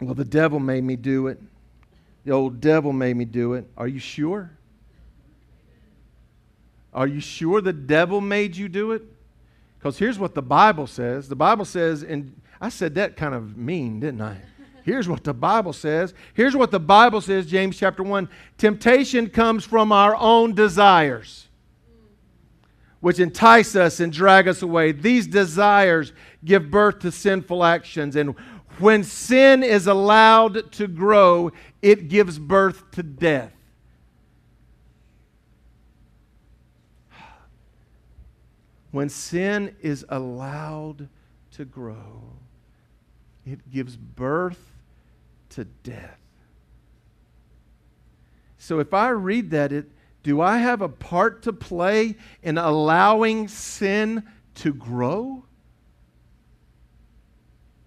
well, 0.00 0.14
the 0.14 0.24
devil 0.24 0.60
made 0.60 0.84
me 0.84 0.96
do 0.96 1.26
it. 1.28 1.40
The 2.24 2.32
old 2.32 2.60
devil 2.60 2.92
made 2.92 3.16
me 3.16 3.24
do 3.24 3.54
it. 3.54 3.68
Are 3.76 3.88
you 3.88 3.98
sure? 3.98 4.50
Are 6.92 7.06
you 7.06 7.20
sure 7.20 7.60
the 7.60 7.72
devil 7.72 8.20
made 8.20 8.56
you 8.56 8.68
do 8.68 8.92
it? 8.92 9.02
Because 9.84 9.98
here's 9.98 10.18
what 10.18 10.34
the 10.34 10.40
Bible 10.40 10.86
says. 10.86 11.28
The 11.28 11.36
Bible 11.36 11.66
says, 11.66 12.02
and 12.02 12.40
I 12.58 12.70
said 12.70 12.94
that 12.94 13.18
kind 13.18 13.34
of 13.34 13.58
mean, 13.58 14.00
didn't 14.00 14.22
I? 14.22 14.38
Here's 14.82 15.10
what 15.10 15.24
the 15.24 15.34
Bible 15.34 15.74
says. 15.74 16.14
Here's 16.32 16.56
what 16.56 16.70
the 16.70 16.80
Bible 16.80 17.20
says, 17.20 17.44
James 17.44 17.76
chapter 17.76 18.02
1. 18.02 18.26
Temptation 18.56 19.28
comes 19.28 19.62
from 19.62 19.92
our 19.92 20.16
own 20.16 20.54
desires, 20.54 21.48
which 23.00 23.18
entice 23.18 23.76
us 23.76 24.00
and 24.00 24.10
drag 24.10 24.48
us 24.48 24.62
away. 24.62 24.92
These 24.92 25.26
desires 25.26 26.14
give 26.46 26.70
birth 26.70 27.00
to 27.00 27.12
sinful 27.12 27.62
actions. 27.62 28.16
And 28.16 28.34
when 28.78 29.04
sin 29.04 29.62
is 29.62 29.86
allowed 29.86 30.72
to 30.72 30.86
grow, 30.86 31.52
it 31.82 32.08
gives 32.08 32.38
birth 32.38 32.90
to 32.92 33.02
death. 33.02 33.52
When 38.94 39.08
sin 39.08 39.74
is 39.80 40.06
allowed 40.08 41.08
to 41.56 41.64
grow, 41.64 42.38
it 43.44 43.68
gives 43.68 43.96
birth 43.96 44.70
to 45.48 45.64
death. 45.64 46.20
So 48.56 48.78
if 48.78 48.94
I 48.94 49.08
read 49.08 49.50
that, 49.50 49.72
it, 49.72 49.90
do 50.22 50.40
I 50.40 50.58
have 50.58 50.80
a 50.80 50.88
part 50.88 51.42
to 51.42 51.52
play 51.52 52.14
in 52.40 52.56
allowing 52.56 53.48
sin 53.48 54.22
to 54.54 54.72
grow? 54.72 55.44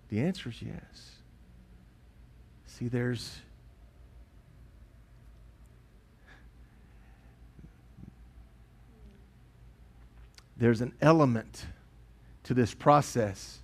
The 0.10 0.20
answer 0.20 0.50
is 0.50 0.62
yes. 0.62 1.12
See, 2.65 2.89
there's 2.89 3.38
there's 10.58 10.82
an 10.82 10.93
element 11.02 11.65
to 12.43 12.54
this 12.54 12.74
process 12.74 13.60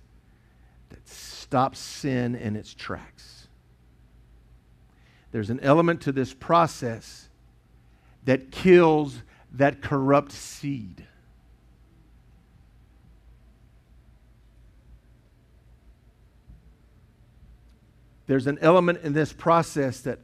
that 0.90 1.08
stops 1.08 1.78
sin 1.78 2.34
in 2.34 2.56
its 2.56 2.72
tracks. 2.72 3.48
There's 5.32 5.50
an 5.50 5.60
element 5.60 6.02
to 6.02 6.12
this 6.12 6.32
process 6.32 7.28
that 8.24 8.52
kills 8.52 9.22
that 9.54 9.82
corrupt 9.82 10.32
seed. 10.32 11.04
There's 18.26 18.46
an 18.46 18.58
element 18.60 19.00
in 19.02 19.12
this 19.12 19.32
process 19.32 20.00
that 20.02 20.20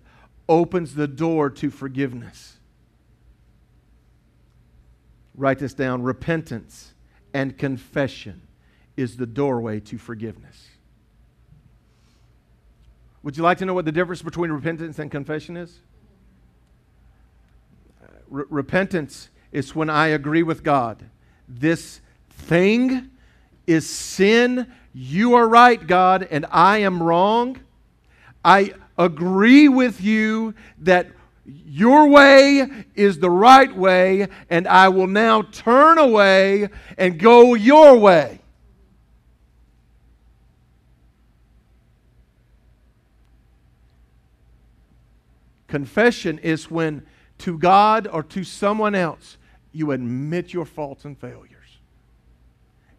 opens 0.48 0.94
the 0.94 1.09
door 1.09 1.50
to 1.50 1.70
forgiveness. 1.70 2.59
Write 5.34 5.58
this 5.58 5.74
down 5.74 6.02
repentance 6.02 6.92
and 7.32 7.56
confession 7.56 8.42
is 8.96 9.16
the 9.16 9.26
doorway 9.26 9.80
to 9.80 9.98
forgiveness. 9.98 10.68
Would 13.22 13.36
you 13.36 13.42
like 13.42 13.58
to 13.58 13.66
know 13.66 13.74
what 13.74 13.84
the 13.84 13.92
difference 13.92 14.22
between 14.22 14.50
repentance 14.50 14.98
and 14.98 15.10
confession 15.10 15.56
is? 15.56 15.78
Uh, 18.02 18.38
R- 18.38 18.46
repentance 18.48 19.28
is 19.52 19.74
when 19.74 19.90
I 19.90 20.08
agree 20.08 20.42
with 20.42 20.62
God. 20.62 21.04
This 21.48 22.00
thing 22.30 23.10
is 23.66 23.88
sin. 23.88 24.72
You 24.94 25.34
are 25.34 25.48
right, 25.48 25.84
God, 25.86 26.26
and 26.30 26.46
I 26.50 26.78
am 26.78 27.02
wrong. 27.02 27.60
I 28.44 28.74
agree 28.96 29.68
with 29.68 30.00
you 30.00 30.54
that 30.78 31.08
your 31.66 32.08
way 32.08 32.66
is 32.94 33.18
the 33.18 33.30
right 33.30 33.74
way, 33.74 34.28
and 34.48 34.66
I 34.68 34.88
will 34.88 35.06
now 35.06 35.42
turn 35.42 35.98
away 35.98 36.68
and 36.98 37.18
go 37.18 37.54
your 37.54 37.96
way. 37.96 38.40
Confession 45.68 46.38
is 46.40 46.70
when 46.70 47.06
to 47.38 47.56
God 47.56 48.08
or 48.08 48.22
to 48.24 48.42
someone 48.42 48.94
else 48.94 49.38
you 49.72 49.92
admit 49.92 50.52
your 50.52 50.64
faults 50.64 51.04
and 51.04 51.16
failures. 51.16 51.78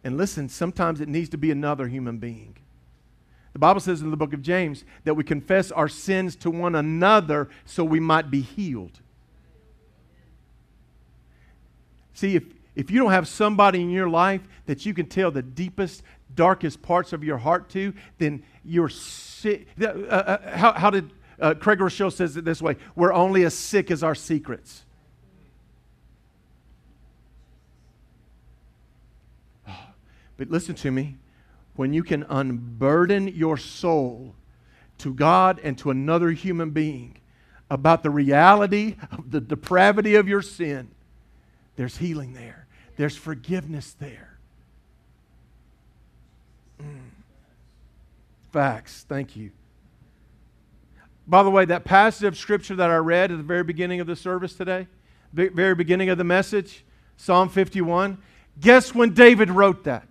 And 0.02 0.16
listen, 0.16 0.48
sometimes 0.48 1.00
it 1.00 1.08
needs 1.08 1.28
to 1.28 1.38
be 1.38 1.50
another 1.50 1.86
human 1.86 2.18
being. 2.18 2.56
The 3.52 3.58
Bible 3.58 3.80
says 3.80 4.00
in 4.00 4.10
the 4.10 4.16
book 4.16 4.32
of 4.32 4.40
James 4.40 4.84
that 5.04 5.14
we 5.14 5.24
confess 5.24 5.70
our 5.70 5.88
sins 5.88 6.36
to 6.36 6.50
one 6.50 6.74
another 6.74 7.50
so 7.66 7.84
we 7.84 8.00
might 8.00 8.30
be 8.30 8.40
healed. 8.40 9.00
See, 12.14 12.36
if, 12.36 12.44
if 12.74 12.90
you 12.90 12.98
don't 12.98 13.10
have 13.10 13.28
somebody 13.28 13.82
in 13.82 13.90
your 13.90 14.08
life 14.08 14.40
that 14.66 14.86
you 14.86 14.94
can 14.94 15.06
tell 15.06 15.30
the 15.30 15.42
deepest, 15.42 16.02
darkest 16.34 16.80
parts 16.80 17.12
of 17.12 17.22
your 17.22 17.38
heart 17.38 17.68
to, 17.70 17.92
then 18.18 18.42
you're 18.64 18.88
sick. 18.88 19.66
Uh, 19.80 19.86
uh, 19.86 20.56
how, 20.56 20.72
how, 20.72 20.90
did 20.90 21.12
uh, 21.38 21.54
Craig 21.54 21.78
Groeschel 21.78 22.12
says 22.12 22.36
it 22.36 22.44
this 22.44 22.62
way? 22.62 22.76
We're 22.96 23.12
only 23.12 23.44
as 23.44 23.54
sick 23.54 23.90
as 23.90 24.02
our 24.02 24.14
secrets. 24.14 24.84
But 30.38 30.48
listen 30.48 30.74
to 30.76 30.90
me. 30.90 31.16
When 31.74 31.92
you 31.92 32.02
can 32.02 32.24
unburden 32.28 33.28
your 33.28 33.56
soul 33.56 34.34
to 34.98 35.14
God 35.14 35.60
and 35.62 35.76
to 35.78 35.90
another 35.90 36.30
human 36.30 36.70
being 36.70 37.18
about 37.70 38.02
the 38.02 38.10
reality 38.10 38.96
of 39.10 39.30
the 39.30 39.40
depravity 39.40 40.14
of 40.14 40.28
your 40.28 40.42
sin, 40.42 40.90
there's 41.76 41.96
healing 41.96 42.34
there, 42.34 42.66
there's 42.96 43.16
forgiveness 43.16 43.96
there. 43.98 44.38
Mm. 46.80 47.10
Facts. 48.52 49.06
Thank 49.08 49.34
you. 49.34 49.50
By 51.26 51.42
the 51.42 51.50
way, 51.50 51.64
that 51.64 51.84
passage 51.84 52.24
of 52.24 52.36
scripture 52.36 52.76
that 52.76 52.90
I 52.90 52.96
read 52.96 53.30
at 53.30 53.38
the 53.38 53.42
very 53.42 53.62
beginning 53.62 54.00
of 54.00 54.06
the 54.06 54.16
service 54.16 54.54
today, 54.54 54.86
very 55.32 55.74
beginning 55.74 56.10
of 56.10 56.18
the 56.18 56.24
message, 56.24 56.84
Psalm 57.16 57.48
51, 57.48 58.18
guess 58.60 58.94
when 58.94 59.14
David 59.14 59.50
wrote 59.50 59.84
that? 59.84 60.06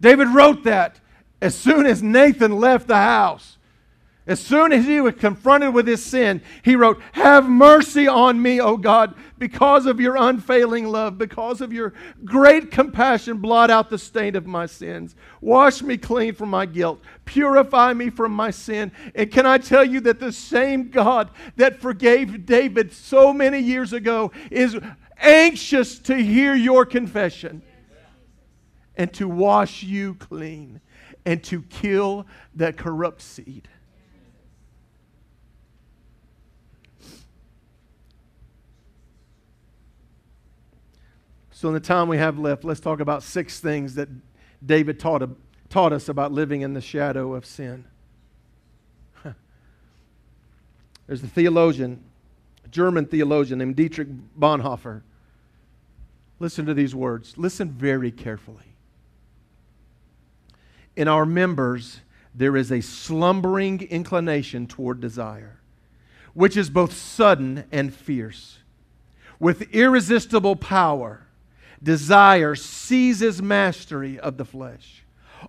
David 0.00 0.28
wrote 0.28 0.64
that 0.64 1.00
as 1.42 1.54
soon 1.54 1.86
as 1.86 2.02
Nathan 2.02 2.58
left 2.58 2.88
the 2.88 2.96
house. 2.96 3.56
As 4.26 4.38
soon 4.38 4.70
as 4.72 4.84
he 4.84 5.00
was 5.00 5.14
confronted 5.14 5.74
with 5.74 5.88
his 5.88 6.04
sin, 6.04 6.42
he 6.62 6.76
wrote, 6.76 7.00
Have 7.12 7.48
mercy 7.48 8.06
on 8.06 8.40
me, 8.40 8.60
O 8.60 8.76
God, 8.76 9.14
because 9.38 9.86
of 9.86 9.98
your 9.98 10.14
unfailing 10.14 10.86
love, 10.86 11.18
because 11.18 11.60
of 11.60 11.72
your 11.72 11.94
great 12.24 12.70
compassion, 12.70 13.38
blot 13.38 13.70
out 13.70 13.90
the 13.90 13.98
stain 13.98 14.36
of 14.36 14.46
my 14.46 14.66
sins. 14.66 15.16
Wash 15.40 15.82
me 15.82 15.96
clean 15.96 16.34
from 16.34 16.50
my 16.50 16.64
guilt. 16.64 17.00
Purify 17.24 17.92
me 17.94 18.08
from 18.10 18.32
my 18.32 18.52
sin. 18.52 18.92
And 19.16 19.32
can 19.32 19.46
I 19.46 19.58
tell 19.58 19.84
you 19.84 20.00
that 20.02 20.20
the 20.20 20.32
same 20.32 20.90
God 20.90 21.30
that 21.56 21.80
forgave 21.80 22.46
David 22.46 22.92
so 22.92 23.32
many 23.32 23.58
years 23.58 23.92
ago 23.92 24.30
is 24.50 24.78
anxious 25.18 25.98
to 25.98 26.14
hear 26.14 26.54
your 26.54 26.84
confession 26.84 27.62
and 29.00 29.14
to 29.14 29.26
wash 29.26 29.82
you 29.82 30.12
clean 30.16 30.78
and 31.24 31.42
to 31.42 31.62
kill 31.62 32.26
that 32.54 32.76
corrupt 32.76 33.22
seed. 33.22 33.66
So, 41.50 41.68
in 41.68 41.74
the 41.74 41.80
time 41.80 42.08
we 42.08 42.18
have 42.18 42.38
left, 42.38 42.62
let's 42.62 42.78
talk 42.78 43.00
about 43.00 43.22
six 43.22 43.58
things 43.58 43.94
that 43.94 44.10
David 44.64 45.00
taught, 45.00 45.26
taught 45.70 45.94
us 45.94 46.10
about 46.10 46.30
living 46.30 46.60
in 46.60 46.74
the 46.74 46.82
shadow 46.82 47.32
of 47.32 47.46
sin. 47.46 47.86
There's 51.06 51.22
a 51.22 51.26
theologian, 51.26 52.04
a 52.66 52.68
German 52.68 53.06
theologian 53.06 53.60
named 53.60 53.76
Dietrich 53.76 54.08
Bonhoeffer. 54.38 55.00
Listen 56.38 56.66
to 56.66 56.74
these 56.74 56.94
words. 56.94 57.38
Listen 57.38 57.70
very 57.70 58.10
carefully. 58.10 58.69
In 61.00 61.08
our 61.08 61.24
members, 61.24 62.00
there 62.34 62.58
is 62.58 62.70
a 62.70 62.82
slumbering 62.82 63.80
inclination 63.80 64.66
toward 64.66 65.00
desire, 65.00 65.58
which 66.34 66.58
is 66.58 66.68
both 66.68 66.92
sudden 66.92 67.64
and 67.72 67.94
fierce, 67.94 68.58
with 69.38 69.62
irresistible 69.72 70.56
power 70.56 71.22
desire 71.82 72.54
seizes 72.54 73.40
mastery 73.40 74.20
of 74.20 74.36
the 74.36 74.44
flesh. 74.44 75.02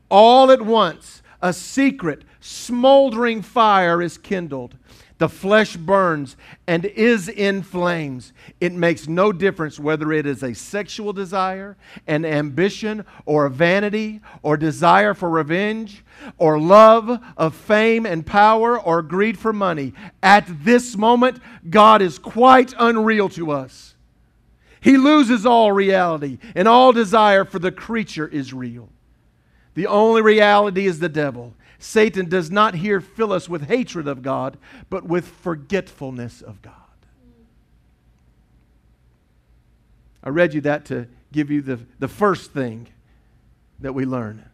All 0.08 0.52
at 0.52 0.62
once, 0.62 1.22
a 1.42 1.52
secret, 1.52 2.24
smoldering 2.40 3.42
fire 3.42 4.02
is 4.02 4.18
kindled. 4.18 4.78
The 5.22 5.30
flesh 5.30 5.78
burns 5.78 6.36
and 6.66 6.84
is 6.84 7.30
in 7.30 7.62
flames. 7.62 8.34
It 8.60 8.74
makes 8.74 9.08
no 9.08 9.32
difference 9.32 9.80
whether 9.80 10.12
it 10.12 10.26
is 10.26 10.42
a 10.42 10.56
sexual 10.56 11.14
desire, 11.14 11.78
an 12.08 12.26
ambition, 12.26 13.06
or 13.28 13.46
a 13.46 13.50
vanity, 13.52 14.22
or 14.42 14.58
desire 14.58 15.14
for 15.14 15.30
revenge, 15.30 16.04
or 16.40 16.60
love 16.60 17.20
of 17.38 17.54
fame 17.54 18.08
and 18.08 18.26
power, 18.26 18.82
or 18.82 19.04
greed 19.04 19.38
for 19.38 19.54
money. 19.54 19.94
At 20.24 20.48
this 20.66 20.98
moment, 20.98 21.38
God 21.70 22.02
is 22.02 22.18
quite 22.18 22.74
unreal 22.80 23.30
to 23.30 23.52
us. 23.52 23.94
He 24.80 24.98
loses 24.98 25.46
all 25.46 25.72
reality, 25.72 26.40
and 26.56 26.68
all 26.68 26.94
desire 26.94 27.46
for 27.46 27.60
the 27.60 27.72
creature 27.72 28.28
is 28.28 28.56
real. 28.56 28.90
The 29.76 29.86
only 29.86 30.24
reality 30.24 30.88
is 30.88 30.98
the 30.98 31.10
devil. 31.10 31.54
Satan 31.82 32.30
does 32.30 32.52
not 32.52 32.76
here 32.76 33.02
fill 33.02 33.34
us 33.34 33.50
with 33.50 33.68
hatred 33.68 34.08
of 34.08 34.22
God, 34.22 34.58
but 34.92 35.04
with 35.04 35.28
forgetfulness 35.28 36.42
of 36.42 36.62
God. 36.62 36.76
I 40.24 40.30
read 40.30 40.54
you 40.54 40.62
that 40.62 40.86
to 40.86 41.08
give 41.32 41.50
you 41.50 41.64
the, 41.64 41.80
the 41.98 42.08
first 42.08 42.52
thing 42.52 42.88
that 43.80 43.94
we 43.94 44.06
learn 44.06 44.48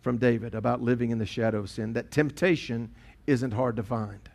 from 0.00 0.18
David 0.18 0.56
about 0.56 0.82
living 0.82 1.10
in 1.10 1.18
the 1.18 1.26
shadow 1.26 1.60
of 1.60 1.70
sin 1.70 1.92
that 1.92 2.10
temptation 2.10 2.90
isn't 3.28 3.52
hard 3.52 3.76
to 3.76 3.84
find. 3.84 4.28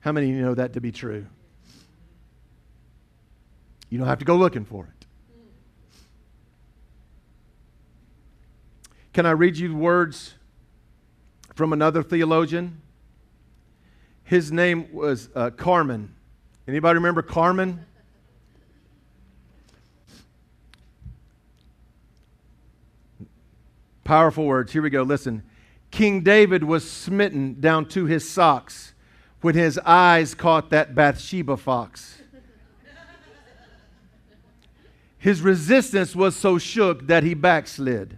How 0.00 0.12
many 0.12 0.28
of 0.30 0.36
you 0.36 0.42
know 0.42 0.54
that 0.54 0.74
to 0.74 0.80
be 0.80 0.92
true? 0.92 1.24
You 3.88 3.96
don't 3.96 4.08
have 4.08 4.18
to 4.18 4.26
go 4.26 4.36
looking 4.36 4.66
for 4.66 4.84
it. 4.84 5.06
Can 9.14 9.24
I 9.24 9.30
read 9.30 9.56
you 9.56 9.68
the 9.68 9.74
words 9.74 10.34
from 11.60 11.74
another 11.74 12.02
theologian? 12.02 12.80
His 14.24 14.50
name 14.50 14.90
was 14.94 15.28
uh, 15.34 15.50
Carmen. 15.50 16.14
Anybody 16.66 16.94
remember 16.94 17.20
Carmen? 17.20 17.84
Powerful 24.04 24.46
words. 24.46 24.72
Here 24.72 24.80
we 24.80 24.88
go. 24.88 25.02
Listen. 25.02 25.42
King 25.90 26.22
David 26.22 26.64
was 26.64 26.90
smitten 26.90 27.60
down 27.60 27.84
to 27.88 28.06
his 28.06 28.26
socks 28.26 28.94
when 29.42 29.54
his 29.54 29.76
eyes 29.84 30.34
caught 30.34 30.70
that 30.70 30.94
Bathsheba 30.94 31.58
fox. 31.58 32.22
His 35.18 35.42
resistance 35.42 36.16
was 36.16 36.34
so 36.34 36.56
shook 36.56 37.06
that 37.08 37.22
he 37.22 37.34
backslid. 37.34 38.16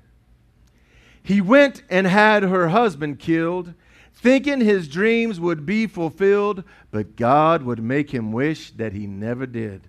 He 1.22 1.40
went 1.40 1.82
and 1.88 2.06
had 2.06 2.42
her 2.42 2.68
husband 2.68 3.18
killed, 3.18 3.74
thinking 4.12 4.60
his 4.60 4.88
dreams 4.88 5.38
would 5.38 5.64
be 5.64 5.86
fulfilled, 5.86 6.64
but 6.90 7.16
God 7.16 7.62
would 7.62 7.82
make 7.82 8.10
him 8.10 8.32
wish 8.32 8.70
that 8.72 8.92
he 8.92 9.06
never 9.06 9.46
did. 9.46 9.82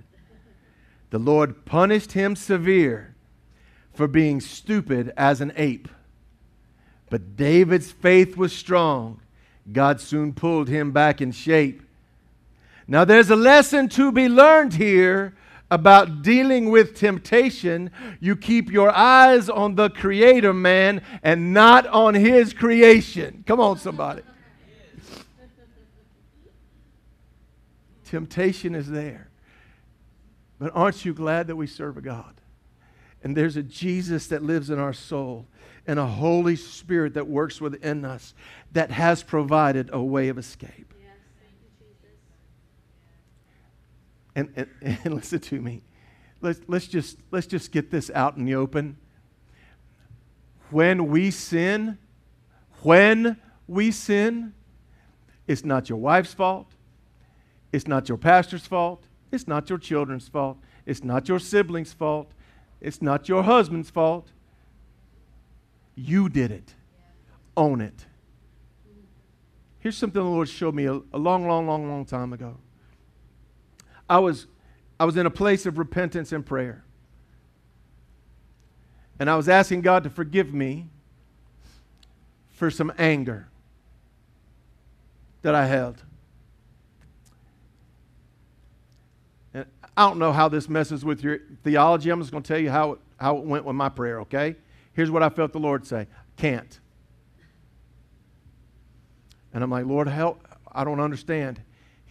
The 1.10 1.20
Lord 1.20 1.66
punished 1.66 2.14
him 2.14 2.36
severe 2.36 3.16
for 3.94 4.08
being 4.08 4.42
stupid 4.42 5.14
as 5.16 5.42
an 5.42 5.54
ape. 5.56 5.88
But 7.10 7.36
David's 7.36 7.92
faith 7.92 8.36
was 8.36 8.52
strong. 8.52 9.22
God 9.72 10.02
soon 10.02 10.34
pulled 10.34 10.68
him 10.68 10.92
back 10.92 11.22
in 11.22 11.32
shape. 11.32 11.84
Now, 12.88 13.06
there's 13.06 13.30
a 13.30 13.36
lesson 13.36 13.88
to 13.90 14.12
be 14.12 14.28
learned 14.28 14.74
here 14.74 15.36
about 15.74 16.22
dealing 16.22 16.70
with 16.70 16.96
temptation, 16.96 17.90
you 18.20 18.36
keep 18.36 18.72
your 18.72 18.92
eyes 18.92 19.50
on 19.50 19.74
the 19.74 19.90
Creator 19.90 20.54
man 20.54 21.02
and 21.24 21.52
not 21.52 21.88
on 21.88 22.14
his 22.14 22.54
creation. 22.54 23.44
Come 23.48 23.60
on, 23.60 23.80
somebody. 23.80 24.22
Temptation 28.06 28.76
is 28.76 28.88
there. 28.88 29.30
But 30.60 30.72
aren't 30.76 31.04
you 31.04 31.14
glad 31.16 31.48
that 31.48 31.56
we 31.56 31.66
serve 31.66 31.98
a 31.98 32.02
God? 32.02 32.36
And 33.24 33.36
there's 33.36 33.58
a 33.58 33.64
Jesus 33.64 34.28
that 34.28 34.44
lives 34.44 34.70
in 34.70 34.78
our 34.78 34.94
soul 34.94 35.48
and 35.88 35.98
a 35.98 36.06
Holy 36.06 36.56
Spirit 36.56 37.16
that 37.16 37.28
works 37.28 37.60
within 37.60 38.06
us 38.06 38.36
that 38.74 38.92
has 38.92 39.24
provided 39.24 39.90
a 39.92 40.02
way 40.02 40.30
of 40.30 40.38
escape. 40.38 40.93
And, 44.36 44.52
and, 44.56 44.68
and 44.82 45.14
listen 45.14 45.40
to 45.40 45.62
me. 45.62 45.84
Let's, 46.42 46.60
let's, 46.68 46.88
just, 46.88 47.18
let's 47.32 47.48
just 47.48 47.72
get 47.72 47.90
this 47.90 48.12
out 48.12 48.38
in 48.38 48.46
the 48.46 48.56
open. 48.56 48.98
When 50.70 51.08
we 51.08 51.32
sin, 51.32 51.98
when 52.82 53.38
we 53.68 53.92
sin, 53.92 54.54
it's 55.48 55.64
not 55.64 55.90
your 55.90 56.00
wife's 56.00 56.34
fault. 56.34 56.68
It's 57.72 57.88
not 57.88 58.10
your 58.10 58.18
pastor's 58.18 58.66
fault. 58.68 59.06
It's 59.32 59.48
not 59.48 59.70
your 59.70 59.80
children's 59.80 60.28
fault. 60.28 60.58
It's 60.86 61.04
not 61.04 61.28
your 61.28 61.40
sibling's 61.40 61.94
fault. 61.94 62.32
It's 62.82 63.02
not 63.02 63.30
your 63.30 63.44
husband's 63.44 63.90
fault. 63.90 64.32
You 65.96 66.28
did 66.30 66.52
it. 66.52 66.76
Own 67.56 67.82
it. 67.82 68.06
Here's 69.80 69.98
something 69.98 70.22
the 70.22 70.30
Lord 70.30 70.50
showed 70.50 70.76
me 70.76 70.86
a, 70.86 70.94
a 70.94 71.18
long, 71.18 71.48
long, 71.48 71.68
long, 71.68 71.90
long 71.90 72.06
time 72.06 72.34
ago. 72.34 72.58
I 74.14 74.20
was, 74.20 74.46
I 75.00 75.06
was 75.06 75.18
in 75.18 75.26
a 75.26 75.32
place 75.32 75.66
of 75.66 75.80
repentance 75.80 76.32
and 76.34 76.46
prayer. 76.46 76.84
And 79.18 79.28
I 79.28 79.36
was 79.36 79.50
asking 79.50 79.82
God 79.82 80.04
to 80.04 80.12
forgive 80.12 80.54
me 80.54 80.86
for 82.52 82.70
some 82.70 82.94
anger 83.00 83.48
that 85.42 85.56
I 85.56 85.66
held. 85.66 86.04
And 89.56 89.66
I 89.98 90.08
don't 90.08 90.20
know 90.20 90.32
how 90.32 90.48
this 90.48 90.70
messes 90.70 91.04
with 91.04 91.24
your 91.24 91.40
theology. 91.64 92.12
I'm 92.12 92.20
just 92.20 92.32
going 92.32 92.44
to 92.44 92.48
tell 92.48 92.62
you 92.62 92.70
how, 92.70 93.00
how 93.18 93.38
it 93.38 93.46
went 93.46 93.66
with 93.66 93.76
my 93.76 93.90
prayer, 93.90 94.22
okay? 94.22 94.56
Here's 94.94 95.10
what 95.10 95.24
I 95.24 95.30
felt 95.30 95.54
the 95.54 95.60
Lord 95.60 95.88
say 95.88 96.06
can't. 96.38 96.80
And 99.56 99.64
I'm 99.64 99.72
like, 99.72 99.88
Lord, 99.88 100.08
help. 100.08 100.48
I 100.72 100.84
don't 100.84 101.00
understand. 101.00 101.60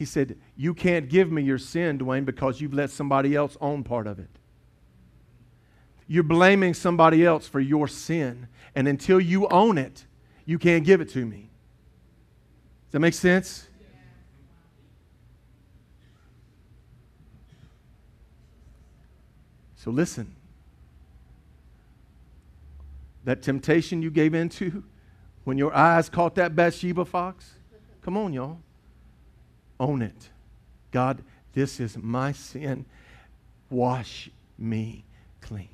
He 0.03 0.07
said, 0.07 0.37
You 0.57 0.75
can't 0.75 1.09
give 1.09 1.31
me 1.31 1.43
your 1.43 1.59
sin, 1.59 1.97
Dwayne, 1.97 2.25
because 2.25 2.61
you've 2.61 2.75
let 2.75 2.91
somebody 2.91 3.37
else 3.37 3.57
own 3.61 3.85
part 3.85 4.09
of 4.09 4.19
it. 4.19 4.31
You're 6.09 6.25
blaming 6.25 6.75
somebody 6.75 7.25
else 7.25 7.47
for 7.47 7.61
your 7.61 7.87
sin. 7.87 8.49
And 8.75 8.89
until 8.89 9.21
you 9.21 9.47
own 9.47 9.79
it, 9.79 10.05
you 10.45 10.59
can't 10.59 10.85
give 10.85 11.01
it 11.01 11.09
to 11.11 11.25
me. 11.25 11.51
Does 12.87 12.95
that 12.95 12.99
make 12.99 13.15
sense? 13.15 13.69
So 19.77 19.93
listen. 19.93 20.35
That 23.23 23.41
temptation 23.41 24.03
you 24.03 24.11
gave 24.11 24.35
into 24.35 24.83
when 25.45 25.59
your 25.59 25.73
eyes 25.73 26.09
caught 26.09 26.35
that 26.35 26.57
Bathsheba 26.57 27.05
fox, 27.05 27.55
come 28.01 28.17
on, 28.17 28.33
y'all. 28.33 28.59
Own 29.83 30.01
it. 30.01 30.31
God, 30.93 31.25
this 31.55 31.81
is 31.81 31.99
my 31.99 32.31
sin. 32.31 32.87
Wash 33.69 34.31
me 34.57 35.05
clean. 35.41 35.69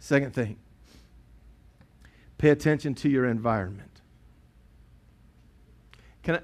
Second 0.00 0.34
thing, 0.34 0.56
pay 2.36 2.50
attention 2.50 2.96
to 2.96 3.08
your 3.08 3.26
environment. 3.26 4.00
Can 6.24 6.34
I? 6.34 6.40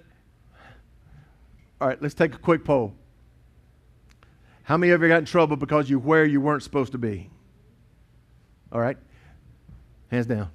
All 1.80 1.88
right, 1.88 2.00
let's 2.00 2.14
take 2.14 2.36
a 2.36 2.38
quick 2.38 2.64
poll. 2.64 2.94
How 4.62 4.76
many 4.76 4.92
of 4.92 5.02
you 5.02 5.08
got 5.08 5.18
in 5.18 5.24
trouble 5.24 5.56
because 5.56 5.90
you 5.90 5.98
were 5.98 6.06
where 6.06 6.24
you 6.24 6.40
weren't 6.40 6.62
supposed 6.62 6.92
to 6.92 6.98
be? 6.98 7.28
All 8.70 8.80
right, 8.80 8.96
hands 10.12 10.26
down. 10.26 10.48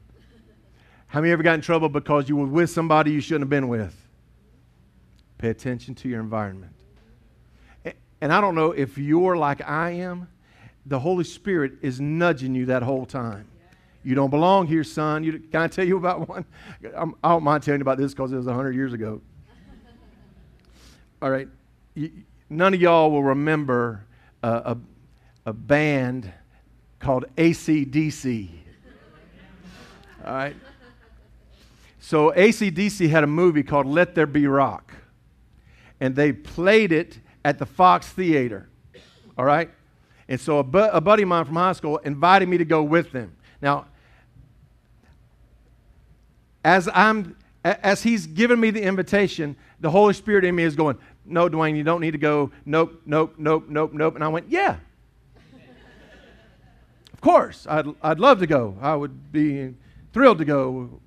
How 1.08 1.20
many 1.20 1.32
of 1.32 1.32
you 1.32 1.34
ever 1.34 1.44
got 1.44 1.56
in 1.56 1.62
trouble 1.62 1.90
because 1.90 2.30
you 2.30 2.38
were 2.38 2.46
with 2.46 2.70
somebody 2.70 3.12
you 3.12 3.20
shouldn't 3.20 3.42
have 3.42 3.50
been 3.50 3.68
with? 3.68 4.07
Pay 5.38 5.50
attention 5.50 5.96
to 5.96 6.10
your 6.10 6.20
environment. 6.20 6.74
And 8.22 8.34
I 8.34 8.42
don't 8.42 8.56
know 8.56 8.72
if 8.72 8.98
you're 8.98 9.38
like 9.38 9.68
I 9.68 9.92
am, 9.92 10.28
the 10.86 11.00
Holy 11.00 11.24
Spirit 11.24 11.74
is 11.82 12.02
nudging 12.02 12.56
you 12.56 12.66
that 12.68 12.82
whole 12.82 13.06
time. 13.06 13.46
You 14.04 14.16
don't 14.16 14.30
belong 14.30 14.68
here, 14.68 14.84
son. 14.84 15.24
You, 15.24 15.40
can 15.40 15.62
I 15.62 15.68
tell 15.68 15.86
you 15.86 15.98
about 15.98 16.30
one? 16.30 16.46
I'm, 16.96 17.16
I 17.24 17.30
do 17.30 17.34
not 17.34 17.44
mind 17.44 17.64
telling 17.64 17.80
you 17.80 17.84
about 17.84 17.98
this 17.98 18.14
because 18.14 18.32
it 18.32 18.38
was 18.38 18.46
100 18.46 18.74
years 18.74 18.94
ago. 18.94 19.22
All 21.22 21.30
right. 21.30 21.48
You, 21.94 22.12
none 22.50 22.74
of 22.74 22.82
y'all 22.82 23.12
will 23.12 23.24
remember 23.24 24.06
a, 24.42 24.78
a 25.46 25.54
band 25.54 26.32
called 27.00 27.26
ACDC. 27.38 28.50
All 30.26 30.34
right. 30.34 30.56
So 32.00 32.32
ACDC 32.32 33.10
had 33.10 33.24
a 33.24 33.28
movie 33.28 33.64
called 33.64 33.86
Let 33.86 34.16
There 34.16 34.26
Be 34.26 34.48
Rock. 34.48 34.94
And 36.00 36.16
they 36.16 36.32
played 36.32 36.92
it 36.92 37.20
at 37.44 37.60
the 37.60 37.66
Fox 37.66 38.08
Theater. 38.08 38.70
All 39.38 39.46
right? 39.46 39.70
And 40.28 40.40
so 40.40 40.60
a, 40.60 40.64
bu- 40.64 40.90
a 40.92 41.02
buddy 41.02 41.24
of 41.24 41.30
mine 41.30 41.46
from 41.46 41.56
high 41.56 41.74
school 41.74 41.98
invited 41.98 42.50
me 42.50 42.58
to 42.58 42.66
go 42.66 42.84
with 42.84 43.12
them. 43.12 43.36
Now, 43.62 43.88
as 46.64 46.90
I'm 46.94 47.36
as 47.64 48.04
he's 48.04 48.28
giving 48.28 48.60
me 48.60 48.72
the 48.72 48.82
invitation, 48.82 49.56
the 49.80 49.90
Holy 49.90 50.14
Spirit 50.14 50.46
in 50.46 50.56
me 50.56 50.64
is 50.64 50.76
going, 50.76 50.98
No, 51.26 51.50
Dwayne, 51.50 51.76
you 51.76 51.84
don't 51.84 52.02
need 52.02 52.12
to 52.12 52.18
go. 52.18 52.52
Nope, 52.66 53.02
nope, 53.06 53.36
nope, 53.38 53.66
nope, 53.68 53.94
nope. 53.94 54.16
And 54.16 54.24
I 54.24 54.28
went, 54.28 54.50
Yeah. 54.50 54.78
of 57.14 57.22
course, 57.22 57.68
I'd, 57.70 57.88
I'd 58.02 58.20
love 58.20 58.40
to 58.40 58.48
go. 58.48 58.78
I 58.82 58.96
would 58.96 59.32
be 59.32 59.74
thrilled 60.14 60.38
to 60.38 60.46
go. 60.46 61.02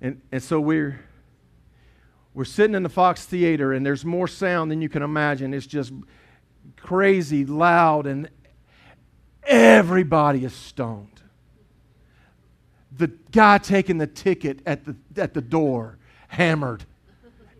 And, 0.00 0.20
and 0.32 0.42
so 0.42 0.60
we're, 0.60 1.00
we're 2.32 2.44
sitting 2.44 2.74
in 2.74 2.82
the 2.82 2.88
Fox 2.88 3.24
Theater, 3.24 3.72
and 3.72 3.84
there's 3.84 4.04
more 4.04 4.28
sound 4.28 4.70
than 4.70 4.80
you 4.80 4.88
can 4.88 5.02
imagine. 5.02 5.52
It's 5.52 5.66
just 5.66 5.92
crazy, 6.76 7.44
loud, 7.44 8.06
and 8.06 8.28
everybody 9.42 10.44
is 10.44 10.54
stoned. 10.54 11.22
The 12.96 13.08
guy 13.32 13.58
taking 13.58 13.98
the 13.98 14.06
ticket 14.06 14.60
at 14.66 14.84
the, 14.84 14.96
at 15.16 15.34
the 15.34 15.40
door, 15.40 15.98
hammered. 16.28 16.84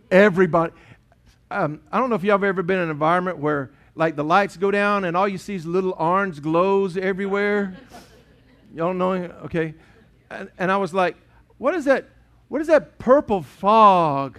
Everybody. 0.09 0.73
Um, 1.49 1.81
I 1.91 1.99
don't 1.99 2.09
know 2.09 2.15
if 2.15 2.23
y'all 2.23 2.33
have 2.33 2.43
ever 2.43 2.63
been 2.63 2.77
in 2.77 2.83
an 2.83 2.89
environment 2.91 3.37
where, 3.39 3.71
like, 3.95 4.15
the 4.15 4.23
lights 4.23 4.55
go 4.55 4.71
down 4.71 5.03
and 5.03 5.17
all 5.17 5.27
you 5.27 5.37
see 5.37 5.55
is 5.55 5.65
little 5.65 5.95
orange 5.97 6.41
glows 6.41 6.95
everywhere. 6.95 7.75
Y'all 8.73 8.93
know? 8.93 9.13
Okay. 9.13 9.73
And, 10.29 10.49
and 10.57 10.71
I 10.71 10.77
was 10.77 10.93
like, 10.93 11.17
what 11.57 11.73
is 11.73 11.85
that? 11.85 12.07
What 12.47 12.61
is 12.61 12.67
that 12.67 12.99
purple 12.99 13.41
fog 13.41 14.37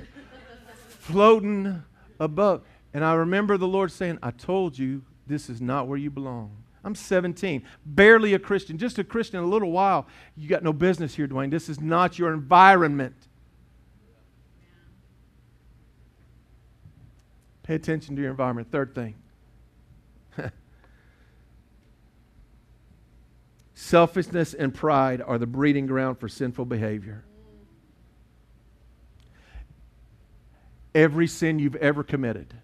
floating 1.03 1.83
above? 2.21 2.63
And 2.95 3.05
I 3.05 3.15
remember 3.15 3.57
the 3.57 3.67
Lord 3.67 3.91
saying, 3.91 4.19
I 4.23 4.31
told 4.31 4.79
you 4.79 5.03
this 5.27 5.51
is 5.51 5.61
not 5.61 5.89
where 5.89 5.99
you 5.99 6.11
belong. 6.11 6.57
I'm 6.85 6.95
17, 6.95 7.63
barely 7.87 8.35
a 8.35 8.39
Christian, 8.39 8.77
just 8.77 8.99
a 8.99 9.05
Christian 9.05 9.41
a 9.41 9.47
little 9.47 9.71
while. 9.71 10.07
You 10.37 10.49
got 10.49 10.63
no 10.63 10.73
business 10.73 11.15
here, 11.15 11.29
Dwayne. 11.29 11.51
This 11.51 11.69
is 11.69 11.81
not 11.81 12.19
your 12.19 12.33
environment. 12.33 13.15
Pay 17.63 17.77
attention 17.77 18.17
to 18.17 18.23
your 18.23 18.33
environment. 18.33 18.71
Third 18.73 18.95
thing 18.95 19.15
selfishness 23.75 24.55
and 24.55 24.75
pride 24.75 25.23
are 25.23 25.39
the 25.39 25.47
breeding 25.47 25.87
ground 25.87 26.19
for 26.19 26.29
sinful 26.29 26.65
behavior. 26.65 27.25
Every 30.95 31.27
sin 31.27 31.59
you've 31.59 31.77
ever 31.77 32.03
committed 32.03 32.55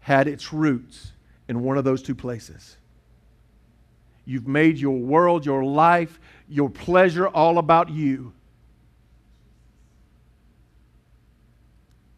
had 0.00 0.28
its 0.28 0.52
roots 0.52 1.12
in 1.48 1.62
one 1.62 1.78
of 1.78 1.84
those 1.84 2.02
two 2.02 2.14
places. 2.14 2.76
You've 4.24 4.46
made 4.46 4.76
your 4.76 4.98
world, 4.98 5.46
your 5.46 5.64
life, 5.64 6.20
your 6.48 6.68
pleasure 6.68 7.26
all 7.26 7.56
about 7.56 7.88
you. 7.88 8.34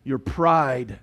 Your 0.03 0.18
pride. 0.18 0.99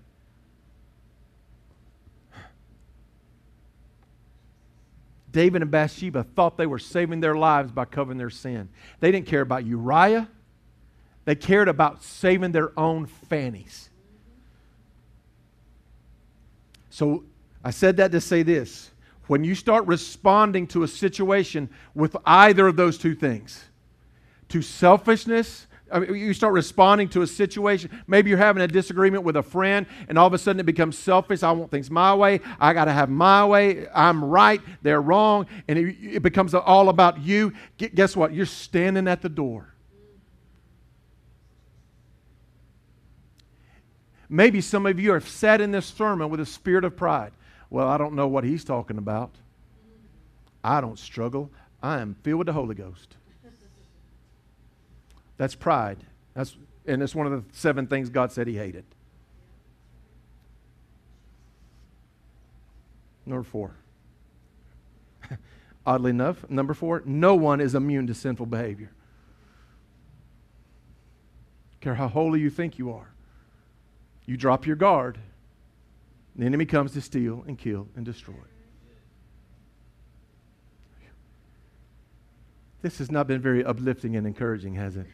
David 5.32 5.62
and 5.62 5.72
Bathsheba 5.72 6.24
thought 6.24 6.58
they 6.58 6.66
were 6.66 6.80
saving 6.80 7.22
their 7.22 7.36
lives 7.36 7.72
by 7.72 7.86
covering 7.86 8.18
their 8.18 8.30
sin. 8.30 8.68
They 9.00 9.12
didn't 9.12 9.28
care 9.28 9.42
about 9.42 9.66
Uriah, 9.66 10.28
they 11.24 11.36
cared 11.36 11.70
about 11.70 12.04
saving 12.04 12.52
their 12.52 12.78
own 12.78 13.06
fannies. 13.06 13.90
So 16.98 17.26
I 17.64 17.70
said 17.70 17.98
that 17.98 18.12
to 18.14 18.20
say 18.20 18.42
this. 18.42 18.90
When 19.28 19.44
you 19.44 19.54
start 19.54 19.86
responding 19.86 20.66
to 20.70 20.82
a 20.82 20.88
situation 20.88 21.70
with 21.94 22.18
either 22.26 22.66
of 22.66 22.76
those 22.76 22.98
two 22.98 23.14
things, 23.14 23.66
to 24.50 24.64
selfishness, 24.64 25.68
I 25.92 26.00
mean, 26.00 26.16
you 26.16 26.34
start 26.34 26.54
responding 26.54 27.08
to 27.10 27.22
a 27.22 27.28
situation. 27.28 27.92
Maybe 28.08 28.32
you're 28.32 28.40
having 28.40 28.64
a 28.64 28.68
disagreement 28.68 29.24
with 29.24 29.36
a 29.36 29.44
friend, 29.44 29.86
and 30.10 30.18
all 30.18 30.26
of 30.26 30.34
a 30.34 30.40
sudden 30.40 30.60
it 30.60 30.66
becomes 30.66 30.98
selfish. 30.98 31.44
I 31.44 31.52
want 31.52 31.70
things 31.70 31.92
my 31.92 32.16
way. 32.16 32.40
I 32.60 32.74
got 32.74 32.86
to 32.86 32.94
have 32.94 33.12
my 33.12 33.46
way. 33.46 33.86
I'm 33.94 34.26
right. 34.26 34.60
They're 34.82 35.00
wrong. 35.00 35.46
And 35.68 35.78
it, 35.78 35.98
it 36.02 36.24
becomes 36.24 36.56
all 36.56 36.90
about 36.90 37.22
you. 37.22 37.54
Guess 37.78 38.16
what? 38.16 38.34
You're 38.34 38.48
standing 38.48 39.08
at 39.08 39.22
the 39.22 39.30
door. 39.30 39.72
Maybe 44.30 44.62
some 44.62 44.86
of 44.86 45.00
you 45.00 45.14
have 45.14 45.28
sat 45.28 45.62
in 45.62 45.72
this 45.72 45.86
sermon 45.86 46.30
with 46.30 46.40
a 46.40 46.46
spirit 46.46 46.84
of 46.84 46.96
pride. 46.96 47.32
Well, 47.70 47.88
I 47.88 47.98
don't 47.98 48.14
know 48.14 48.28
what 48.28 48.44
he's 48.44 48.64
talking 48.64 48.98
about. 48.98 49.32
I 50.64 50.82
don't 50.82 51.00
struggle. 51.00 51.50
I 51.82 52.00
am 52.00 52.16
filled 52.24 52.40
with 52.40 52.48
the 52.48 52.54
Holy 52.54 52.76
Ghost. 52.76 53.16
That's 55.38 55.56
pride. 55.56 56.00
That's, 56.34 56.58
and 56.86 57.02
it's 57.02 57.16
one 57.16 57.28
of 57.28 57.32
the 57.32 57.44
seven 57.56 57.88
things 57.88 58.10
God 58.10 58.32
said 58.32 58.48
he 58.48 58.56
hated. 58.56 58.86
Number 63.26 63.44
four. 63.44 63.76
Oddly 65.86 66.12
enough, 66.12 66.50
number 66.50 66.74
four, 66.74 67.04
no 67.06 67.36
one 67.36 67.62
is 67.62 67.76
immune 67.76 68.08
to 68.08 68.14
sinful 68.14 68.48
behavior. 68.48 68.92
Care 71.82 71.96
how 71.96 72.08
holy 72.08 72.40
you 72.40 72.50
think 72.50 72.80
you 72.80 72.92
are. 72.92 73.12
You 74.28 74.38
drop 74.38 74.68
your 74.68 74.76
guard, 74.76 75.18
the 76.36 76.46
enemy 76.46 76.66
comes 76.66 76.92
to 76.94 77.02
steal 77.02 77.44
and 77.48 77.58
kill 77.58 77.88
and 77.96 78.06
destroy. 78.06 78.36
This 82.84 83.00
has 83.00 83.10
not 83.10 83.26
been 83.26 83.42
very 83.42 83.66
uplifting 83.66 84.16
and 84.16 84.28
encouraging, 84.28 84.76
has 84.76 84.96
it? 84.96 85.08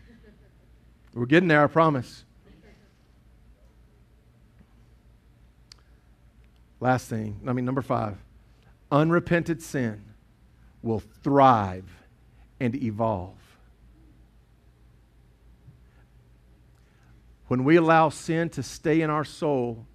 We're 1.14 1.26
getting 1.28 1.48
there, 1.48 1.64
I 1.64 1.68
promise. 1.68 2.26
Last 6.80 7.08
thing, 7.08 7.40
I 7.48 7.54
mean, 7.54 7.64
number 7.64 7.82
five 7.82 8.18
unrepented 8.92 9.62
sin 9.62 10.04
will 10.84 11.00
thrive 11.00 11.86
and 12.60 12.76
evolve. 12.76 13.43
When 17.54 17.66
we 17.66 17.76
allow 17.76 18.10
sin 18.10 18.50
to 18.50 18.64
stay 18.64 19.02
in 19.02 19.12
our 19.12 19.24
soul 19.24 19.86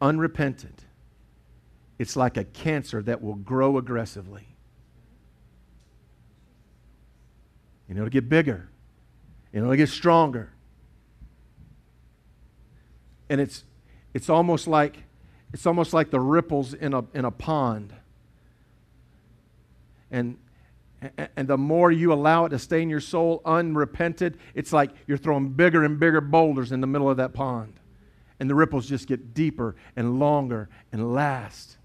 unrepented, 0.00 0.72
it's 1.98 2.16
like 2.16 2.38
a 2.38 2.44
cancer 2.44 3.02
that 3.02 3.20
will 3.20 3.34
grow 3.34 3.76
aggressively. 3.76 4.56
You 7.90 7.94
know, 7.94 8.04
to 8.04 8.10
get 8.10 8.30
bigger, 8.30 8.70
know, 9.60 9.70
to 9.70 9.76
get 9.76 9.90
stronger. 9.90 10.50
And 13.28 13.38
it's, 13.38 13.64
it's 14.14 14.30
almost 14.30 14.66
like 14.66 15.02
it's 15.52 15.66
almost 15.66 15.92
like 15.92 16.08
the 16.10 16.20
ripples 16.20 16.72
in 16.72 16.94
a, 16.94 17.04
in 17.12 17.26
a 17.26 17.30
pond. 17.30 17.92
And, 20.10 20.38
and 21.36 21.46
the 21.46 21.56
more 21.56 21.92
you 21.92 22.12
allow 22.12 22.44
it 22.44 22.48
to 22.50 22.58
stay 22.58 22.82
in 22.82 22.90
your 22.90 23.00
soul 23.00 23.40
unrepented, 23.44 24.38
it's 24.54 24.72
like 24.72 24.90
you're 25.06 25.18
throwing 25.18 25.50
bigger 25.50 25.84
and 25.84 26.00
bigger 26.00 26.20
boulders 26.20 26.72
in 26.72 26.80
the 26.80 26.86
middle 26.86 27.08
of 27.08 27.18
that 27.18 27.32
pond. 27.32 27.74
And 28.40 28.50
the 28.50 28.54
ripples 28.54 28.88
just 28.88 29.06
get 29.06 29.34
deeper 29.34 29.76
and 29.94 30.18
longer 30.18 30.68
and 30.92 31.14
last. 31.14 31.76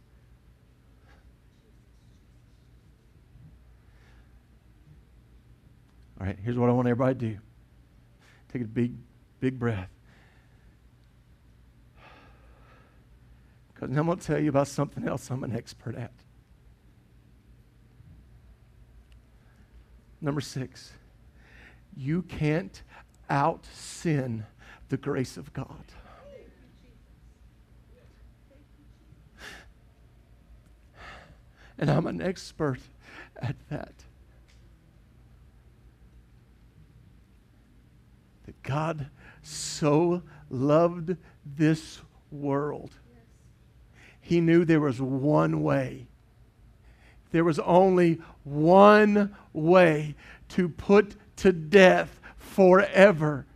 All 6.20 6.26
right, 6.28 6.38
here's 6.44 6.58
what 6.58 6.70
I 6.70 6.74
want 6.74 6.88
everybody 6.88 7.14
to 7.16 7.36
do 7.36 7.40
take 8.52 8.62
a 8.62 8.66
big, 8.66 8.94
big 9.40 9.60
breath. 9.60 9.90
Because 13.74 13.98
I'm 13.98 14.06
going 14.06 14.18
to 14.18 14.26
tell 14.26 14.40
you 14.40 14.50
about 14.50 14.68
something 14.68 15.08
else 15.08 15.30
I'm 15.30 15.44
an 15.44 15.56
expert 15.56 15.96
at. 15.96 16.23
Number 20.24 20.42
six, 20.42 20.94
you 21.96 22.24
can't 22.24 22.82
out 23.30 23.68
sin 23.72 24.46
the 24.90 24.98
grace 24.98 25.38
of 25.38 25.54
God. 25.54 25.86
And 31.78 31.92
I'm 31.92 32.08
an 32.08 32.22
expert 32.22 32.80
at 33.38 33.56
that. 33.70 33.94
That 38.46 38.64
God 38.64 39.10
so 39.44 40.24
loved 40.50 41.18
this 41.46 42.00
world 42.32 42.92
he 44.24 44.40
knew 44.40 44.64
there 44.64 44.80
was 44.80 45.02
one 45.02 45.62
way. 45.62 46.08
There 47.34 47.44
was 47.44 47.58
only 47.60 48.22
one 48.46 49.36
way 49.54 50.16
to 50.50 50.70
put 50.70 51.16
to 51.38 51.52
death 51.52 52.22
forever 52.38 53.48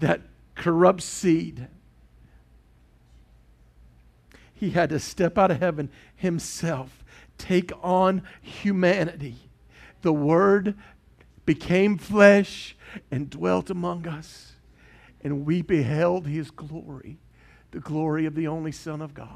that 0.00 0.20
corrupt 0.54 1.00
seed. 1.02 1.66
He 4.52 4.70
had 4.70 4.90
to 4.90 5.00
step 5.00 5.38
out 5.38 5.50
of 5.50 5.60
heaven 5.60 5.88
himself, 6.14 7.02
take 7.38 7.72
on 7.82 8.22
humanity. 8.42 9.36
The 10.02 10.12
Word 10.12 10.74
became 11.46 11.96
flesh 11.96 12.76
and 13.10 13.30
dwelt 13.30 13.70
among 13.70 14.06
us 14.06 14.52
and 15.22 15.44
we 15.44 15.62
beheld 15.62 16.26
his 16.26 16.50
glory, 16.50 17.18
the 17.70 17.80
glory 17.80 18.26
of 18.26 18.34
the 18.34 18.48
only 18.48 18.72
Son 18.72 19.00
of 19.00 19.14
God. 19.14 19.26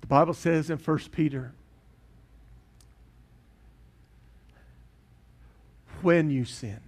The 0.00 0.06
Bible 0.06 0.34
says 0.34 0.70
in 0.70 0.78
1 0.78 0.98
Peter, 1.10 1.52
when 6.02 6.30
you 6.30 6.44
sin, 6.44 6.80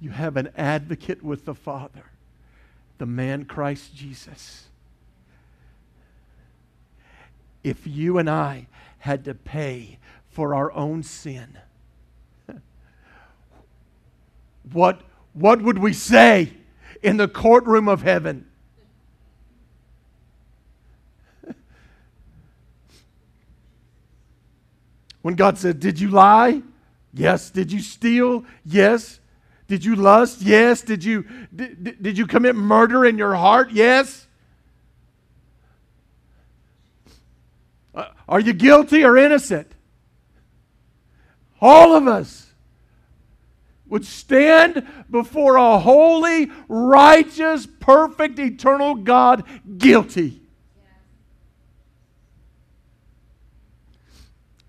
you 0.00 0.10
have 0.10 0.36
an 0.36 0.48
advocate 0.56 1.22
with 1.22 1.44
the 1.44 1.54
Father, 1.54 2.06
the 2.98 3.06
man 3.06 3.44
Christ 3.44 3.94
Jesus. 3.94 4.66
If 7.62 7.86
you 7.86 8.18
and 8.18 8.28
I 8.28 8.66
had 8.98 9.24
to 9.24 9.34
pay 9.34 9.98
for 10.28 10.54
our 10.54 10.72
own 10.72 11.02
sin. 11.02 11.58
What, 14.70 15.00
what 15.32 15.62
would 15.62 15.78
we 15.78 15.92
say 15.92 16.52
in 17.02 17.16
the 17.16 17.28
courtroom 17.28 17.88
of 17.88 18.02
heaven? 18.02 18.46
When 25.22 25.36
God 25.36 25.56
said, 25.56 25.80
Did 25.80 26.00
you 26.00 26.08
lie? 26.08 26.62
Yes. 27.14 27.50
Did 27.50 27.72
you 27.72 27.80
steal? 27.80 28.44
Yes. 28.64 29.20
Did 29.68 29.84
you 29.84 29.94
lust? 29.96 30.42
Yes. 30.42 30.82
Did 30.82 31.04
you, 31.04 31.24
did, 31.54 32.02
did 32.02 32.18
you 32.18 32.26
commit 32.26 32.56
murder 32.56 33.04
in 33.04 33.16
your 33.16 33.34
heart? 33.34 33.70
Yes. 33.70 34.26
Uh, 37.94 38.06
are 38.28 38.40
you 38.40 38.52
guilty 38.52 39.04
or 39.04 39.16
innocent? 39.16 39.70
All 41.60 41.94
of 41.94 42.08
us 42.08 42.51
would 43.92 44.06
stand 44.06 44.88
before 45.10 45.56
a 45.56 45.78
holy, 45.78 46.50
righteous, 46.66 47.66
perfect, 47.66 48.38
eternal 48.38 48.94
God 48.94 49.44
guilty. 49.76 50.40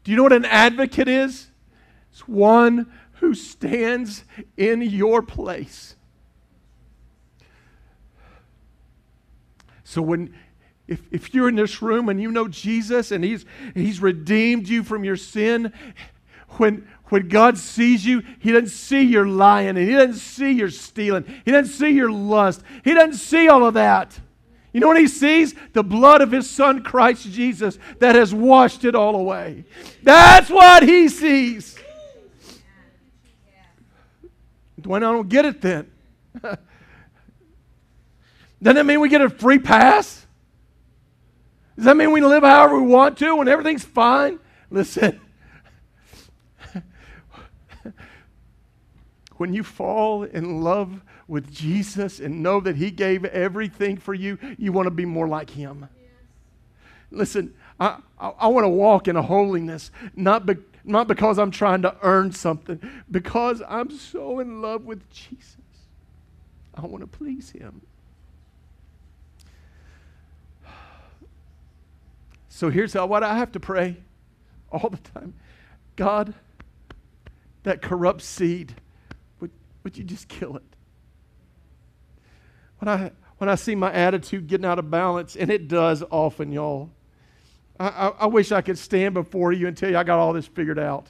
Do 0.03 0.11
you 0.11 0.17
know 0.17 0.23
what 0.23 0.33
an 0.33 0.43
advocate 0.43 1.07
is? 1.07 1.47
It's 2.11 2.27
one 2.27 2.91
who 3.13 3.33
stands 3.33 4.25
in 4.57 4.81
your 4.81 5.21
place. 5.21 5.95
So 9.85 10.01
when 10.01 10.33
if, 10.85 11.01
if 11.11 11.33
you're 11.33 11.47
in 11.47 11.55
this 11.55 11.81
room 11.81 12.09
and 12.09 12.21
you 12.21 12.29
know 12.29 12.49
Jesus 12.49 13.11
and 13.11 13.23
he's, 13.23 13.45
he's 13.73 14.01
redeemed 14.01 14.67
you 14.67 14.83
from 14.83 15.05
your 15.05 15.15
sin, 15.15 15.71
when, 16.57 16.87
when 17.05 17.27
God 17.27 17.57
sees 17.57 18.05
you, 18.05 18.23
He 18.39 18.51
doesn't 18.51 18.69
see 18.69 19.01
your 19.01 19.27
lying 19.27 19.69
and 19.69 19.77
He 19.77 19.91
doesn't 19.91 20.15
see 20.15 20.51
your 20.51 20.69
stealing. 20.69 21.25
He 21.45 21.51
doesn't 21.51 21.73
see 21.73 21.89
your 21.89 22.11
lust. 22.11 22.63
He 22.83 22.93
doesn't 22.93 23.15
see 23.15 23.47
all 23.47 23.65
of 23.65 23.75
that. 23.75 24.19
You 24.71 24.79
know 24.79 24.87
what 24.87 24.99
He 24.99 25.07
sees? 25.07 25.53
The 25.73 25.83
blood 25.83 26.21
of 26.21 26.31
His 26.31 26.49
Son, 26.49 26.83
Christ 26.83 27.29
Jesus, 27.29 27.77
that 27.99 28.15
has 28.15 28.33
washed 28.33 28.83
it 28.85 28.95
all 28.95 29.15
away. 29.15 29.65
That's 30.01 30.49
what 30.49 30.83
He 30.83 31.07
sees. 31.09 31.77
Dwayne, 34.81 34.97
I 34.97 35.11
don't 35.11 35.29
get 35.29 35.45
it 35.45 35.61
then. 35.61 35.89
Doesn't 38.61 38.75
that 38.75 38.85
mean 38.85 38.99
we 38.99 39.09
get 39.09 39.21
a 39.21 39.29
free 39.29 39.59
pass? 39.59 40.25
Does 41.75 41.85
that 41.85 41.97
mean 41.97 42.11
we 42.11 42.21
live 42.21 42.43
however 42.43 42.79
we 42.79 42.87
want 42.87 43.17
to 43.17 43.39
and 43.39 43.49
everything's 43.49 43.83
fine? 43.83 44.39
Listen, 44.69 45.19
when 49.43 49.53
you 49.53 49.61
fall 49.61 50.23
in 50.23 50.61
love 50.61 51.01
with 51.27 51.53
Jesus 51.53 52.21
and 52.21 52.41
know 52.41 52.61
that 52.61 52.77
He 52.77 52.91
gave 52.91 53.25
everything 53.25 53.97
for 53.97 54.13
you, 54.13 54.39
you 54.57 54.71
want 54.71 54.85
to 54.85 54.89
be 54.89 55.03
more 55.03 55.27
like 55.27 55.49
Him. 55.49 55.89
Yes. 55.97 56.11
Listen, 57.11 57.53
I, 57.77 57.97
I, 58.17 58.29
I 58.29 58.47
want 58.47 58.63
to 58.63 58.69
walk 58.69 59.09
in 59.09 59.17
a 59.17 59.21
holiness, 59.21 59.91
not, 60.15 60.45
be, 60.45 60.55
not 60.85 61.09
because 61.09 61.37
I'm 61.37 61.51
trying 61.51 61.81
to 61.81 61.93
earn 62.03 62.31
something, 62.31 62.79
because 63.11 63.61
I'm 63.67 63.91
so 63.91 64.39
in 64.39 64.61
love 64.61 64.85
with 64.85 65.09
Jesus. 65.09 65.57
I 66.73 66.85
want 66.85 67.01
to 67.01 67.07
please 67.07 67.49
Him. 67.49 67.81
So 72.47 72.69
here's 72.69 72.93
how, 72.93 73.07
what 73.07 73.23
I 73.23 73.35
have 73.35 73.51
to 73.51 73.59
pray 73.59 73.97
all 74.71 74.89
the 74.89 75.19
time 75.19 75.33
God, 75.97 76.33
that 77.63 77.81
corrupt 77.81 78.21
seed 78.21 78.75
would 79.83 79.97
you 79.97 80.03
just 80.03 80.27
kill 80.27 80.55
it? 80.55 80.63
When 82.79 82.87
I, 82.87 83.11
when 83.37 83.49
I 83.49 83.55
see 83.55 83.75
my 83.75 83.91
attitude 83.91 84.47
getting 84.47 84.65
out 84.65 84.79
of 84.79 84.89
balance, 84.89 85.35
and 85.35 85.49
it 85.49 85.67
does 85.67 86.03
often, 86.09 86.51
y'all, 86.51 86.89
I, 87.79 87.87
I, 87.87 88.07
I 88.19 88.25
wish 88.27 88.51
I 88.51 88.61
could 88.61 88.77
stand 88.77 89.13
before 89.13 89.51
you 89.51 89.67
and 89.67 89.75
tell 89.75 89.89
you 89.89 89.97
I 89.97 90.03
got 90.03 90.19
all 90.19 90.33
this 90.33 90.47
figured 90.47 90.79
out. 90.79 91.07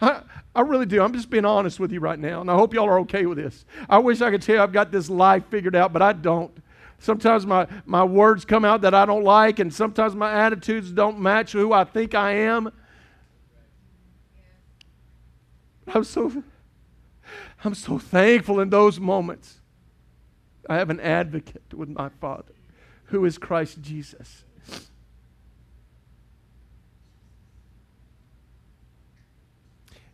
I, 0.00 0.22
I 0.54 0.62
really 0.62 0.86
do. 0.86 1.02
I'm 1.02 1.12
just 1.12 1.28
being 1.28 1.44
honest 1.44 1.78
with 1.78 1.92
you 1.92 2.00
right 2.00 2.18
now, 2.18 2.40
and 2.40 2.50
I 2.50 2.54
hope 2.54 2.72
y'all 2.72 2.88
are 2.88 3.00
okay 3.00 3.26
with 3.26 3.38
this. 3.38 3.64
I 3.88 3.98
wish 3.98 4.20
I 4.20 4.30
could 4.30 4.42
tell 4.42 4.56
you 4.56 4.62
I've 4.62 4.72
got 4.72 4.90
this 4.90 5.10
life 5.10 5.44
figured 5.50 5.76
out, 5.76 5.92
but 5.92 6.02
I 6.02 6.12
don't. 6.12 6.50
Sometimes 6.98 7.46
my, 7.46 7.66
my 7.86 8.04
words 8.04 8.44
come 8.44 8.64
out 8.64 8.82
that 8.82 8.94
I 8.94 9.06
don't 9.06 9.24
like, 9.24 9.58
and 9.58 9.72
sometimes 9.72 10.14
my 10.14 10.32
attitudes 10.32 10.90
don't 10.92 11.18
match 11.18 11.52
who 11.52 11.72
I 11.72 11.84
think 11.84 12.14
I 12.14 12.32
am. 12.32 12.70
I'm 15.86 16.04
so, 16.04 16.42
I'm 17.64 17.74
so 17.74 17.98
thankful 17.98 18.60
in 18.60 18.70
those 18.70 18.98
moments. 18.98 19.60
I 20.68 20.76
have 20.76 20.90
an 20.90 21.00
advocate 21.00 21.74
with 21.74 21.88
my 21.88 22.08
Father, 22.08 22.54
who 23.06 23.24
is 23.24 23.38
Christ 23.38 23.82
Jesus. 23.82 24.44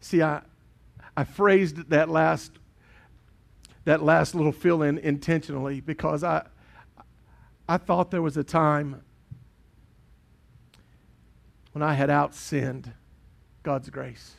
See, 0.01 0.23
I, 0.23 0.43
I 1.17 1.25
phrased 1.25 1.91
that 1.91 2.09
last, 2.09 2.53
that 3.85 4.03
last 4.03 4.35
little 4.35 4.53
fill 4.53 4.83
in 4.83 4.99
intentionally 4.99 5.81
because 5.81 6.23
I, 6.23 6.47
I 7.69 7.77
thought 7.77 8.11
there 8.11 8.23
was 8.23 8.37
a 8.37 8.45
time 8.45 9.03
when 11.73 11.83
I 11.83 11.95
had 11.95 12.09
out 12.09 12.35
sinned 12.35 12.93
God's 13.63 13.91
grace. 13.91 14.37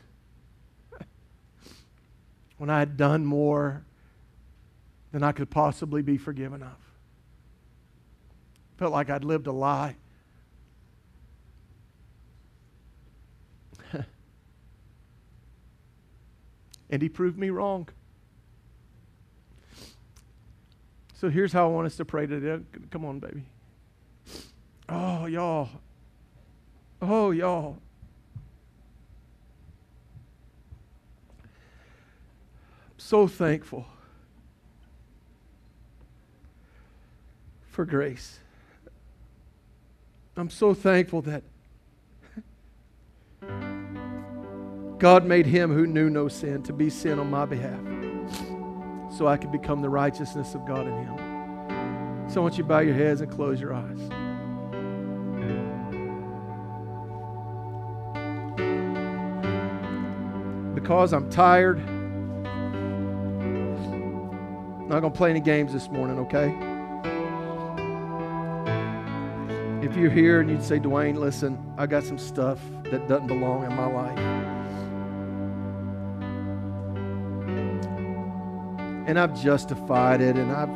When 2.58 2.70
I 2.70 2.80
had 2.80 2.98
done 2.98 3.26
more 3.26 3.86
than 5.12 5.24
I 5.24 5.32
could 5.32 5.50
possibly 5.50 6.02
be 6.02 6.18
forgiven 6.18 6.62
of. 6.64 6.76
Felt 8.78 8.92
like 8.92 9.10
I'd 9.10 9.24
lived 9.24 9.48
a 9.48 9.52
lie. 9.52 9.96
and 16.90 17.02
he 17.02 17.10
proved 17.10 17.38
me 17.38 17.50
wrong. 17.50 17.90
So 21.16 21.30
here's 21.30 21.52
how 21.52 21.66
I 21.66 21.70
want 21.72 21.88
us 21.88 21.96
to 21.98 22.06
pray 22.06 22.28
today. 22.28 22.64
Come 22.92 23.04
on, 23.04 23.20
baby. 23.20 23.42
Oh, 24.88 25.26
y'all. 25.26 25.70
Oh, 27.02 27.32
y'all. 27.32 27.78
So 33.08 33.26
thankful 33.26 33.86
for 37.70 37.86
grace. 37.86 38.38
I'm 40.36 40.50
so 40.50 40.74
thankful 40.74 41.22
that 41.22 41.44
God 44.98 45.26
made 45.26 45.46
him 45.46 45.74
who 45.74 45.88
knew 45.88 46.10
no 46.10 46.28
sin 46.28 46.64
to 46.64 46.74
be 46.74 46.90
sin 46.90 47.18
on 47.18 47.30
my 47.30 47.46
behalf 47.46 47.80
so 49.18 49.26
I 49.26 49.38
could 49.38 49.54
become 49.54 49.82
the 49.82 49.90
righteousness 49.90 50.54
of 50.54 50.66
God 50.66 50.86
in 50.86 50.94
Him. 50.94 52.30
So 52.30 52.42
I 52.42 52.44
want 52.44 52.58
you 52.58 52.64
to 52.64 52.68
bow 52.68 52.80
your 52.80 52.94
heads 52.94 53.22
and 53.22 53.32
close 53.32 53.62
your 53.62 53.74
eyes. 53.74 54.00
Because 60.76 61.14
I'm 61.14 61.30
tired, 61.30 61.97
not 64.88 65.02
going 65.02 65.12
to 65.12 65.18
play 65.18 65.30
any 65.30 65.40
games 65.40 65.74
this 65.74 65.90
morning, 65.90 66.20
okay? 66.20 66.48
If 69.86 69.96
you're 69.96 70.12
here 70.12 70.42
and 70.42 70.50
you'd 70.50 70.64
say, 70.64 70.80
Dwayne, 70.80 71.18
listen, 71.18 71.74
I 71.78 71.86
got 71.86 72.04
some 72.04 72.18
stuff 72.18 72.60
that 72.86 73.08
doesn't 73.08 73.28
belong 73.28 73.64
in 73.64 73.74
my 73.74 73.86
life. 73.86 74.38
and 79.08 79.18
I've 79.18 79.42
justified 79.42 80.20
it, 80.22 80.36
and 80.36 80.52
I've, 80.52 80.70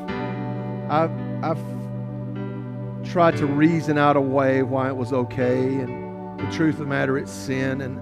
I've, 0.90 1.44
I've 1.44 3.06
tried 3.12 3.36
to 3.38 3.46
reason 3.46 3.98
out 3.98 4.16
a 4.16 4.22
way 4.22 4.64
why 4.64 4.88
it 4.88 4.96
was 4.96 5.12
okay. 5.12 5.68
And 5.68 6.40
the 6.40 6.50
truth 6.50 6.76
of 6.76 6.80
the 6.80 6.86
matter, 6.86 7.18
it's 7.18 7.32
sin, 7.32 7.82
and 7.82 8.00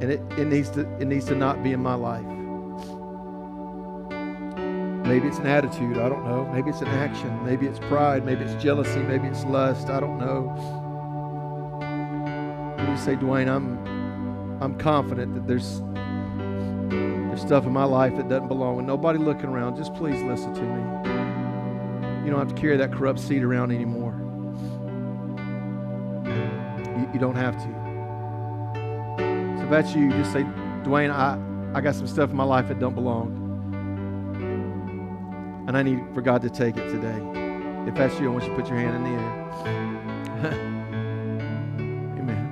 and 0.00 0.12
it, 0.12 0.20
it 0.38 0.46
needs 0.46 0.70
to 0.70 0.82
it 0.98 1.06
needs 1.06 1.26
to 1.26 1.34
not 1.34 1.64
be 1.64 1.72
in 1.72 1.82
my 1.82 1.94
life. 1.94 2.24
Maybe 5.08 5.26
it's 5.26 5.38
an 5.38 5.46
attitude, 5.46 5.96
I 5.96 6.10
don't 6.10 6.26
know. 6.26 6.44
Maybe 6.52 6.68
it's 6.68 6.82
an 6.82 6.88
action. 6.88 7.42
Maybe 7.42 7.66
it's 7.66 7.78
pride. 7.78 8.26
Maybe 8.26 8.44
it's 8.44 8.62
jealousy. 8.62 8.98
Maybe 8.98 9.26
it's 9.26 9.42
lust. 9.44 9.88
I 9.88 10.00
don't 10.00 10.18
know. 10.18 10.54
You 12.78 12.96
say, 12.98 13.16
Dwayne, 13.16 13.48
I'm 13.48 13.78
I'm 14.62 14.76
confident 14.76 15.34
that 15.34 15.46
there's 15.46 15.80
there's 16.90 17.40
stuff 17.40 17.64
in 17.64 17.72
my 17.72 17.84
life 17.84 18.14
that 18.16 18.28
doesn't 18.28 18.48
belong. 18.48 18.76
And 18.78 18.86
nobody 18.86 19.18
looking 19.18 19.46
around, 19.46 19.76
just 19.76 19.94
please 19.94 20.22
listen 20.22 20.52
to 20.52 20.60
me. 20.60 20.82
You 22.26 22.30
don't 22.30 22.40
have 22.40 22.54
to 22.54 22.60
carry 22.60 22.76
that 22.76 22.92
corrupt 22.92 23.18
seed 23.18 23.42
around 23.42 23.72
anymore. 23.72 24.12
You, 26.84 27.10
you 27.14 27.18
don't 27.18 27.36
have 27.36 27.56
to. 27.56 27.68
So 29.56 29.64
if 29.64 29.70
that's 29.70 29.94
you, 29.94 30.10
just 30.10 30.34
say, 30.34 30.44
Dwayne, 30.84 31.10
I, 31.10 31.38
I 31.74 31.80
got 31.80 31.94
some 31.94 32.06
stuff 32.06 32.28
in 32.28 32.36
my 32.36 32.44
life 32.44 32.68
that 32.68 32.78
don't 32.78 32.94
belong. 32.94 33.47
And 35.68 35.76
I 35.76 35.82
need 35.82 36.00
for 36.14 36.22
God 36.22 36.40
to 36.40 36.48
take 36.48 36.78
it 36.78 36.88
today. 36.90 37.20
If 37.86 37.94
that's 37.94 38.18
you, 38.18 38.28
I 38.28 38.32
want 38.32 38.44
you 38.44 38.50
to 38.50 38.56
put 38.56 38.70
your 38.70 38.78
hand 38.78 38.96
in 38.96 39.04
the 39.04 39.10
air. 39.10 39.44
Amen. 42.18 42.48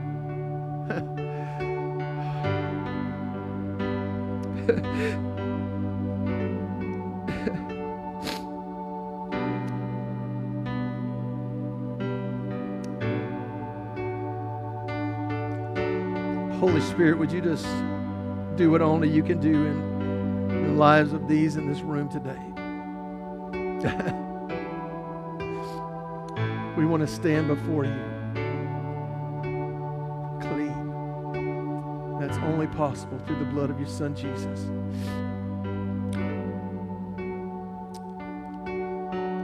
Holy 16.60 16.82
Spirit, 16.82 17.18
would 17.18 17.32
you 17.32 17.40
just 17.40 17.64
do 18.56 18.70
what 18.70 18.82
only 18.82 19.08
you 19.08 19.22
can 19.22 19.40
do 19.40 19.54
in, 19.54 19.96
the 20.66 20.72
lives 20.74 21.14
of 21.14 21.26
these 21.26 21.56
in 21.56 21.66
this 21.66 21.80
room 21.80 22.10
today? 22.10 22.55
We 26.76 26.84
want 26.84 27.00
to 27.00 27.06
stand 27.06 27.48
before 27.48 27.84
you 27.84 27.94
clean. 30.40 32.18
That's 32.20 32.38
only 32.38 32.66
possible 32.66 33.18
through 33.26 33.38
the 33.38 33.44
blood 33.44 33.70
of 33.70 33.78
your 33.78 33.88
Son, 33.88 34.14
Jesus. 34.14 34.60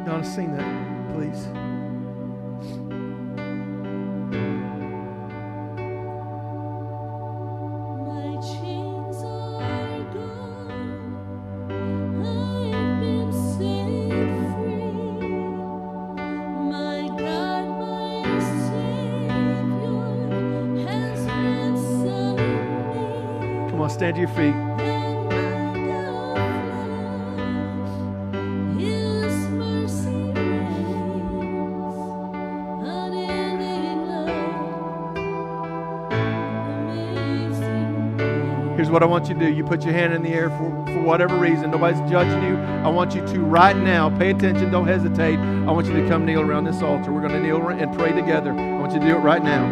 Donna, 0.05 0.25
sing 0.25 0.57
that, 0.57 1.15
please. 1.15 1.47
To 24.15 24.21
your 24.21 24.29
feet. 24.29 24.55
Here's 38.77 38.91
what 38.91 39.03
I 39.05 39.07
want 39.07 39.29
you 39.29 39.35
to 39.35 39.41
do. 39.41 39.49
You 39.53 39.63
put 39.65 39.85
your 39.85 39.93
hand 39.93 40.13
in 40.13 40.23
the 40.23 40.31
air 40.31 40.51
for, 40.51 40.85
for 40.87 41.03
whatever 41.03 41.37
reason. 41.37 41.71
Nobody's 41.71 42.01
judging 42.11 42.43
you. 42.43 42.57
I 42.57 42.89
want 42.89 43.15
you 43.15 43.25
to, 43.25 43.41
right 43.41 43.77
now, 43.77 44.11
pay 44.19 44.31
attention. 44.31 44.73
Don't 44.73 44.89
hesitate. 44.89 45.39
I 45.39 45.71
want 45.71 45.87
you 45.87 45.93
to 45.93 46.09
come 46.09 46.27
kneel 46.27 46.41
around 46.41 46.65
this 46.65 46.83
altar. 46.83 47.13
We're 47.13 47.21
going 47.21 47.35
to 47.35 47.41
kneel 47.41 47.69
and 47.69 47.97
pray 47.97 48.11
together. 48.11 48.51
I 48.53 48.79
want 48.81 48.93
you 48.93 48.99
to 48.99 49.07
do 49.07 49.15
it 49.15 49.21
right 49.21 49.45
now. 49.45 49.65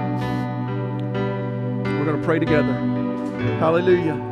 We're 1.82 2.04
going 2.04 2.20
to 2.20 2.24
pray 2.24 2.38
together. 2.38 2.72
Hallelujah. 3.58 4.29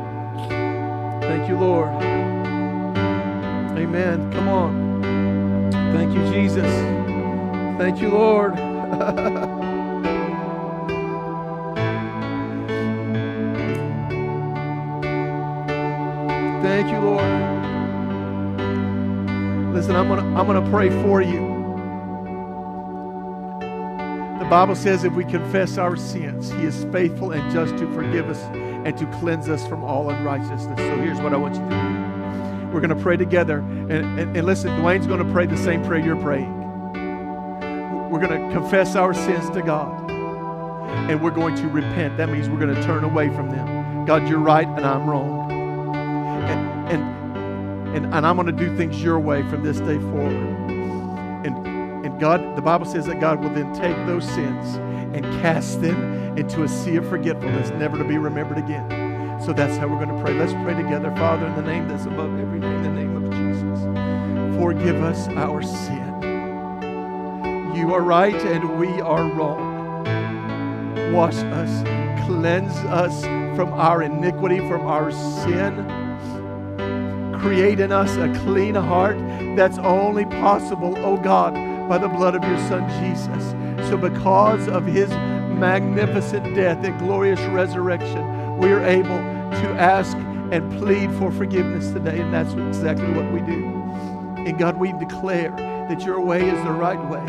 Thank 1.29 1.47
you, 1.47 1.59
Lord. 1.59 1.89
Amen. 3.77 4.31
Come 4.31 4.49
on. 4.49 5.71
Thank 5.93 6.11
you, 6.15 6.23
Jesus. 6.33 6.65
Thank 7.77 8.01
you, 8.01 8.09
Lord. 8.09 8.55
Thank 16.63 16.91
you, 16.91 16.99
Lord. 16.99 17.21
Listen, 19.75 19.95
I'm 19.95 20.07
to 20.07 20.23
I'm 20.35 20.47
to 20.47 20.67
pray 20.71 20.89
for 21.03 21.21
you. 21.21 21.47
The 24.39 24.45
Bible 24.49 24.73
says 24.75 25.03
if 25.03 25.13
we 25.13 25.25
confess 25.25 25.77
our 25.77 25.95
sins, 25.95 26.49
He 26.49 26.63
is 26.63 26.85
faithful 26.91 27.33
and 27.33 27.51
just 27.51 27.77
to 27.77 27.85
forgive 27.93 28.29
us 28.29 28.41
and 28.89 28.97
to 28.97 29.05
cleanse 29.19 29.47
us 29.49 29.67
from 29.67 29.83
all 29.83 30.09
unrighteousness. 30.09 30.79
So 30.79 30.97
here's 30.97 31.21
what 31.21 31.31
I 31.31 31.37
want 31.37 31.53
you 31.53 31.61
to 31.61 31.69
do. 31.69 32.73
We're 32.73 32.81
going 32.81 32.89
to 32.89 33.01
pray 33.01 33.17
together. 33.17 33.59
And, 33.59 34.19
and, 34.19 34.35
and 34.35 34.47
listen, 34.47 34.71
Dwayne's 34.79 35.05
going 35.05 35.23
to 35.23 35.31
pray 35.31 35.45
the 35.45 35.57
same 35.57 35.85
prayer 35.85 36.03
you're 36.03 36.19
praying. 36.19 36.51
We're 38.09 38.19
going 38.19 38.41
to 38.41 38.51
confess 38.51 38.95
our 38.95 39.13
sins 39.13 39.47
to 39.51 39.61
God. 39.61 40.09
And 40.09 41.21
we're 41.21 41.29
going 41.29 41.55
to 41.57 41.67
repent. 41.67 42.17
That 42.17 42.29
means 42.29 42.49
we're 42.49 42.59
going 42.59 42.73
to 42.73 42.83
turn 42.83 43.03
away 43.03 43.27
from 43.29 43.51
them. 43.51 44.05
God, 44.05 44.27
you're 44.27 44.39
right 44.39 44.67
and 44.67 44.83
I'm 44.83 45.07
wrong. 45.07 45.51
And, 45.51 46.91
and, 46.91 47.95
and, 47.95 48.13
and 48.15 48.25
I'm 48.25 48.35
going 48.37 48.47
to 48.47 48.51
do 48.51 48.75
things 48.75 49.03
your 49.03 49.19
way 49.19 49.47
from 49.49 49.63
this 49.63 49.77
day 49.77 49.99
forward. 49.99 50.33
And, 51.45 52.05
and 52.07 52.19
God, 52.19 52.55
the 52.55 52.61
Bible 52.63 52.87
says 52.87 53.05
that 53.05 53.19
God 53.19 53.39
will 53.39 53.51
then 53.51 53.71
take 53.75 53.95
those 54.07 54.27
sins 54.27 54.77
and 55.15 55.23
cast 55.41 55.79
them 55.79 56.08
into 56.37 56.63
a 56.63 56.67
sea 56.67 56.95
of 56.97 57.07
forgetfulness, 57.07 57.69
never 57.71 57.97
to 57.97 58.03
be 58.03 58.17
remembered 58.17 58.57
again. 58.57 59.41
So 59.41 59.53
that's 59.53 59.77
how 59.77 59.87
we're 59.87 60.03
going 60.03 60.15
to 60.15 60.21
pray. 60.21 60.33
Let's 60.33 60.53
pray 60.53 60.75
together. 60.75 61.11
Father, 61.15 61.47
in 61.47 61.55
the 61.55 61.61
name 61.61 61.87
that's 61.87 62.05
above 62.05 62.37
every 62.39 62.59
name, 62.59 62.83
the 62.83 62.89
name 62.89 63.15
of 63.15 63.31
Jesus, 63.31 64.59
forgive 64.61 65.01
us 65.01 65.27
our 65.29 65.61
sin. 65.61 66.09
You 67.75 67.93
are 67.93 68.01
right 68.01 68.35
and 68.35 68.77
we 68.77 68.87
are 69.01 69.23
wrong. 69.23 70.03
Wash 71.13 71.35
us, 71.35 71.83
cleanse 72.25 72.75
us 72.87 73.23
from 73.55 73.73
our 73.73 74.03
iniquity, 74.03 74.59
from 74.59 74.81
our 74.81 75.11
sin. 75.11 75.85
Create 77.39 77.79
in 77.79 77.93
us 77.93 78.15
a 78.17 78.27
clean 78.43 78.75
heart 78.75 79.17
that's 79.55 79.77
only 79.77 80.25
possible, 80.25 80.93
oh 80.97 81.15
God, 81.15 81.53
by 81.87 81.97
the 81.97 82.09
blood 82.09 82.35
of 82.35 82.43
your 82.43 82.57
Son 82.67 82.87
Jesus. 83.01 83.55
So, 83.89 83.97
because 83.97 84.67
of 84.67 84.85
his 84.85 85.09
magnificent 85.59 86.55
death 86.55 86.83
and 86.85 86.97
glorious 86.99 87.39
resurrection, 87.41 88.57
we 88.57 88.71
are 88.71 88.83
able 88.83 89.17
to 89.17 89.69
ask 89.77 90.15
and 90.51 90.71
plead 90.79 91.11
for 91.15 91.31
forgiveness 91.31 91.91
today. 91.91 92.19
And 92.19 92.33
that's 92.33 92.53
exactly 92.53 93.11
what 93.11 93.31
we 93.31 93.41
do. 93.41 93.65
And 94.47 94.57
God, 94.57 94.77
we 94.77 94.93
declare 94.93 95.51
that 95.89 96.01
your 96.05 96.21
way 96.21 96.49
is 96.49 96.63
the 96.63 96.71
right 96.71 96.99
way. 97.09 97.23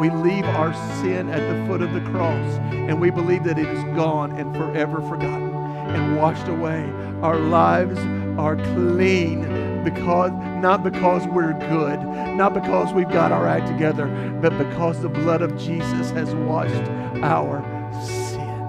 We 0.00 0.10
leave 0.10 0.44
our 0.44 0.74
sin 1.00 1.30
at 1.30 1.40
the 1.40 1.66
foot 1.66 1.80
of 1.80 1.92
the 1.94 2.00
cross 2.10 2.58
and 2.70 3.00
we 3.00 3.10
believe 3.10 3.44
that 3.44 3.58
it 3.58 3.68
is 3.68 3.82
gone 3.96 4.32
and 4.32 4.54
forever 4.54 5.00
forgotten 5.02 5.54
and 5.54 6.16
washed 6.16 6.48
away. 6.48 6.90
Our 7.22 7.38
lives 7.38 7.98
are 8.38 8.56
clean 8.74 9.82
because 9.84 10.32
not 10.60 10.82
because 10.82 11.26
we're 11.28 11.54
good, 11.54 12.02
not 12.36 12.52
because 12.52 12.92
we've 12.92 13.08
got 13.08 13.32
our 13.32 13.46
act 13.46 13.68
together, 13.68 14.06
but 14.42 14.58
because 14.58 15.00
the 15.00 15.08
blood 15.08 15.40
of 15.40 15.56
Jesus 15.56 16.10
has 16.10 16.34
washed 16.34 16.74
our 17.22 17.75
sin. 18.04 18.68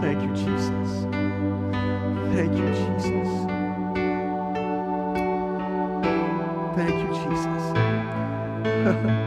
Thank 0.00 0.22
you, 0.22 0.30
Jesus. 0.34 1.06
Thank 2.34 2.52
you, 2.56 2.68
Jesus. 2.80 3.30
Thank 6.76 6.96
you, 7.02 7.10
Jesus. 7.24 9.22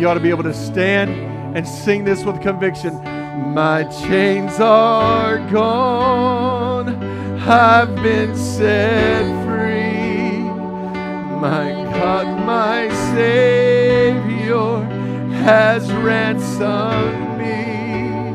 you 0.00 0.08
ought 0.08 0.14
to 0.14 0.20
be 0.20 0.30
able 0.30 0.42
to 0.42 0.54
stand 0.54 1.10
and 1.54 1.68
sing 1.68 2.04
this 2.04 2.24
with 2.24 2.40
conviction. 2.40 2.94
My 3.52 3.84
chains 3.84 4.58
are 4.58 5.38
gone, 5.50 6.88
I've 7.42 7.94
been 7.96 8.34
set 8.34 9.24
free. 9.44 10.40
My 11.38 11.72
God, 11.98 12.26
my 12.46 12.88
Savior 13.14 14.80
has 15.44 15.92
ransomed 15.92 17.38
me, 17.38 18.32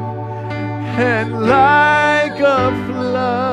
and 1.02 1.42
like 1.42 2.40
a 2.40 2.72
flood, 2.86 3.45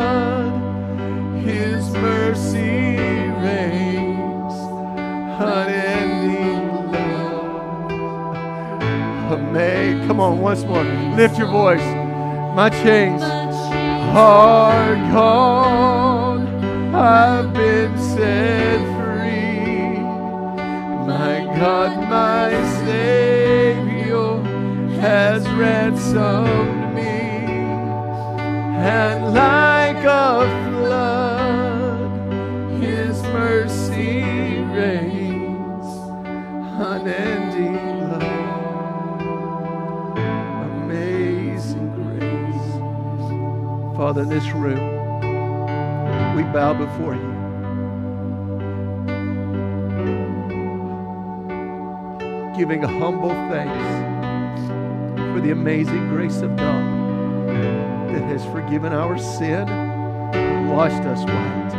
Amazing. 9.53 10.07
Come 10.07 10.19
on, 10.19 10.41
once 10.41 10.65
more. 10.65 10.83
Lift 11.15 11.37
your 11.37 11.49
voice. 11.49 11.85
My 12.57 12.71
chains 12.71 13.23
are 13.23 14.95
gone. 15.13 16.47
I've 16.95 17.53
been 17.53 17.99
set 17.99 18.79
free. 18.97 19.99
My 21.07 21.45
God, 21.59 22.09
my 22.09 22.51
Savior 22.87 24.41
has 25.03 25.47
ransomed 25.51 26.95
me. 26.95 27.03
And 28.81 29.35
like 29.35 30.03
a 30.03 30.49
flood, 30.65 32.11
His 32.83 33.23
mercy 33.25 34.63
reigns. 34.73 35.87
Unending 36.81 37.92
Father, 44.03 44.23
in 44.23 44.31
this 44.31 44.51
room, 44.51 44.83
we 46.35 46.43
bow 46.53 46.75
before 46.75 47.15
you. 47.15 47.33
Giving 52.59 52.83
humble 52.83 53.31
thanks 53.49 53.87
for 55.33 55.41
the 55.41 55.53
amazing 55.53 56.09
grace 56.09 56.39
of 56.39 56.57
God 56.57 56.83
that 58.13 58.25
has 58.25 58.45
forgiven 58.47 58.93
our 58.93 59.17
sin, 59.19 59.69
washed 60.69 61.05
us 61.05 61.21
white. 61.21 61.75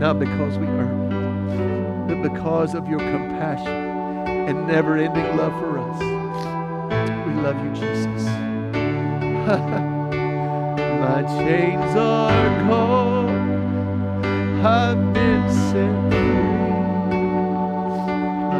Not 0.00 0.18
because 0.18 0.58
we 0.58 0.66
earned 0.66 1.12
it, 1.12 2.08
but 2.08 2.20
because 2.34 2.74
of 2.74 2.88
your 2.88 2.98
compassion 2.98 3.68
and 3.68 4.66
never 4.66 4.96
ending 4.96 5.36
love 5.36 5.52
for 5.60 5.78
us. 5.78 6.00
We 7.28 7.34
love 7.34 7.64
you, 7.64 7.70
Jesus. 7.74 8.26
My 11.08 11.22
chains 11.22 11.96
are 11.96 12.68
cold. 12.68 13.30
I've 14.62 15.02
been 15.14 15.48
set 15.48 15.96
free. 16.10 17.22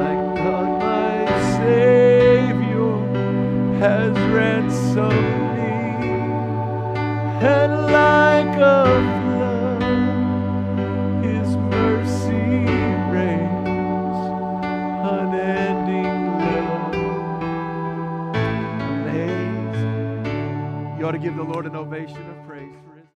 Like 0.00 0.24
God, 0.34 0.70
my 0.80 1.16
Savior 1.58 2.96
has 3.80 4.14
ransomed 4.32 5.38
me, 5.56 5.76
and 7.46 7.72
like 7.92 8.56
a 8.56 9.17
Lord 21.58 21.66
an 21.66 21.74
ovation 21.74 22.30
of 22.30 22.46
praise. 22.46 22.57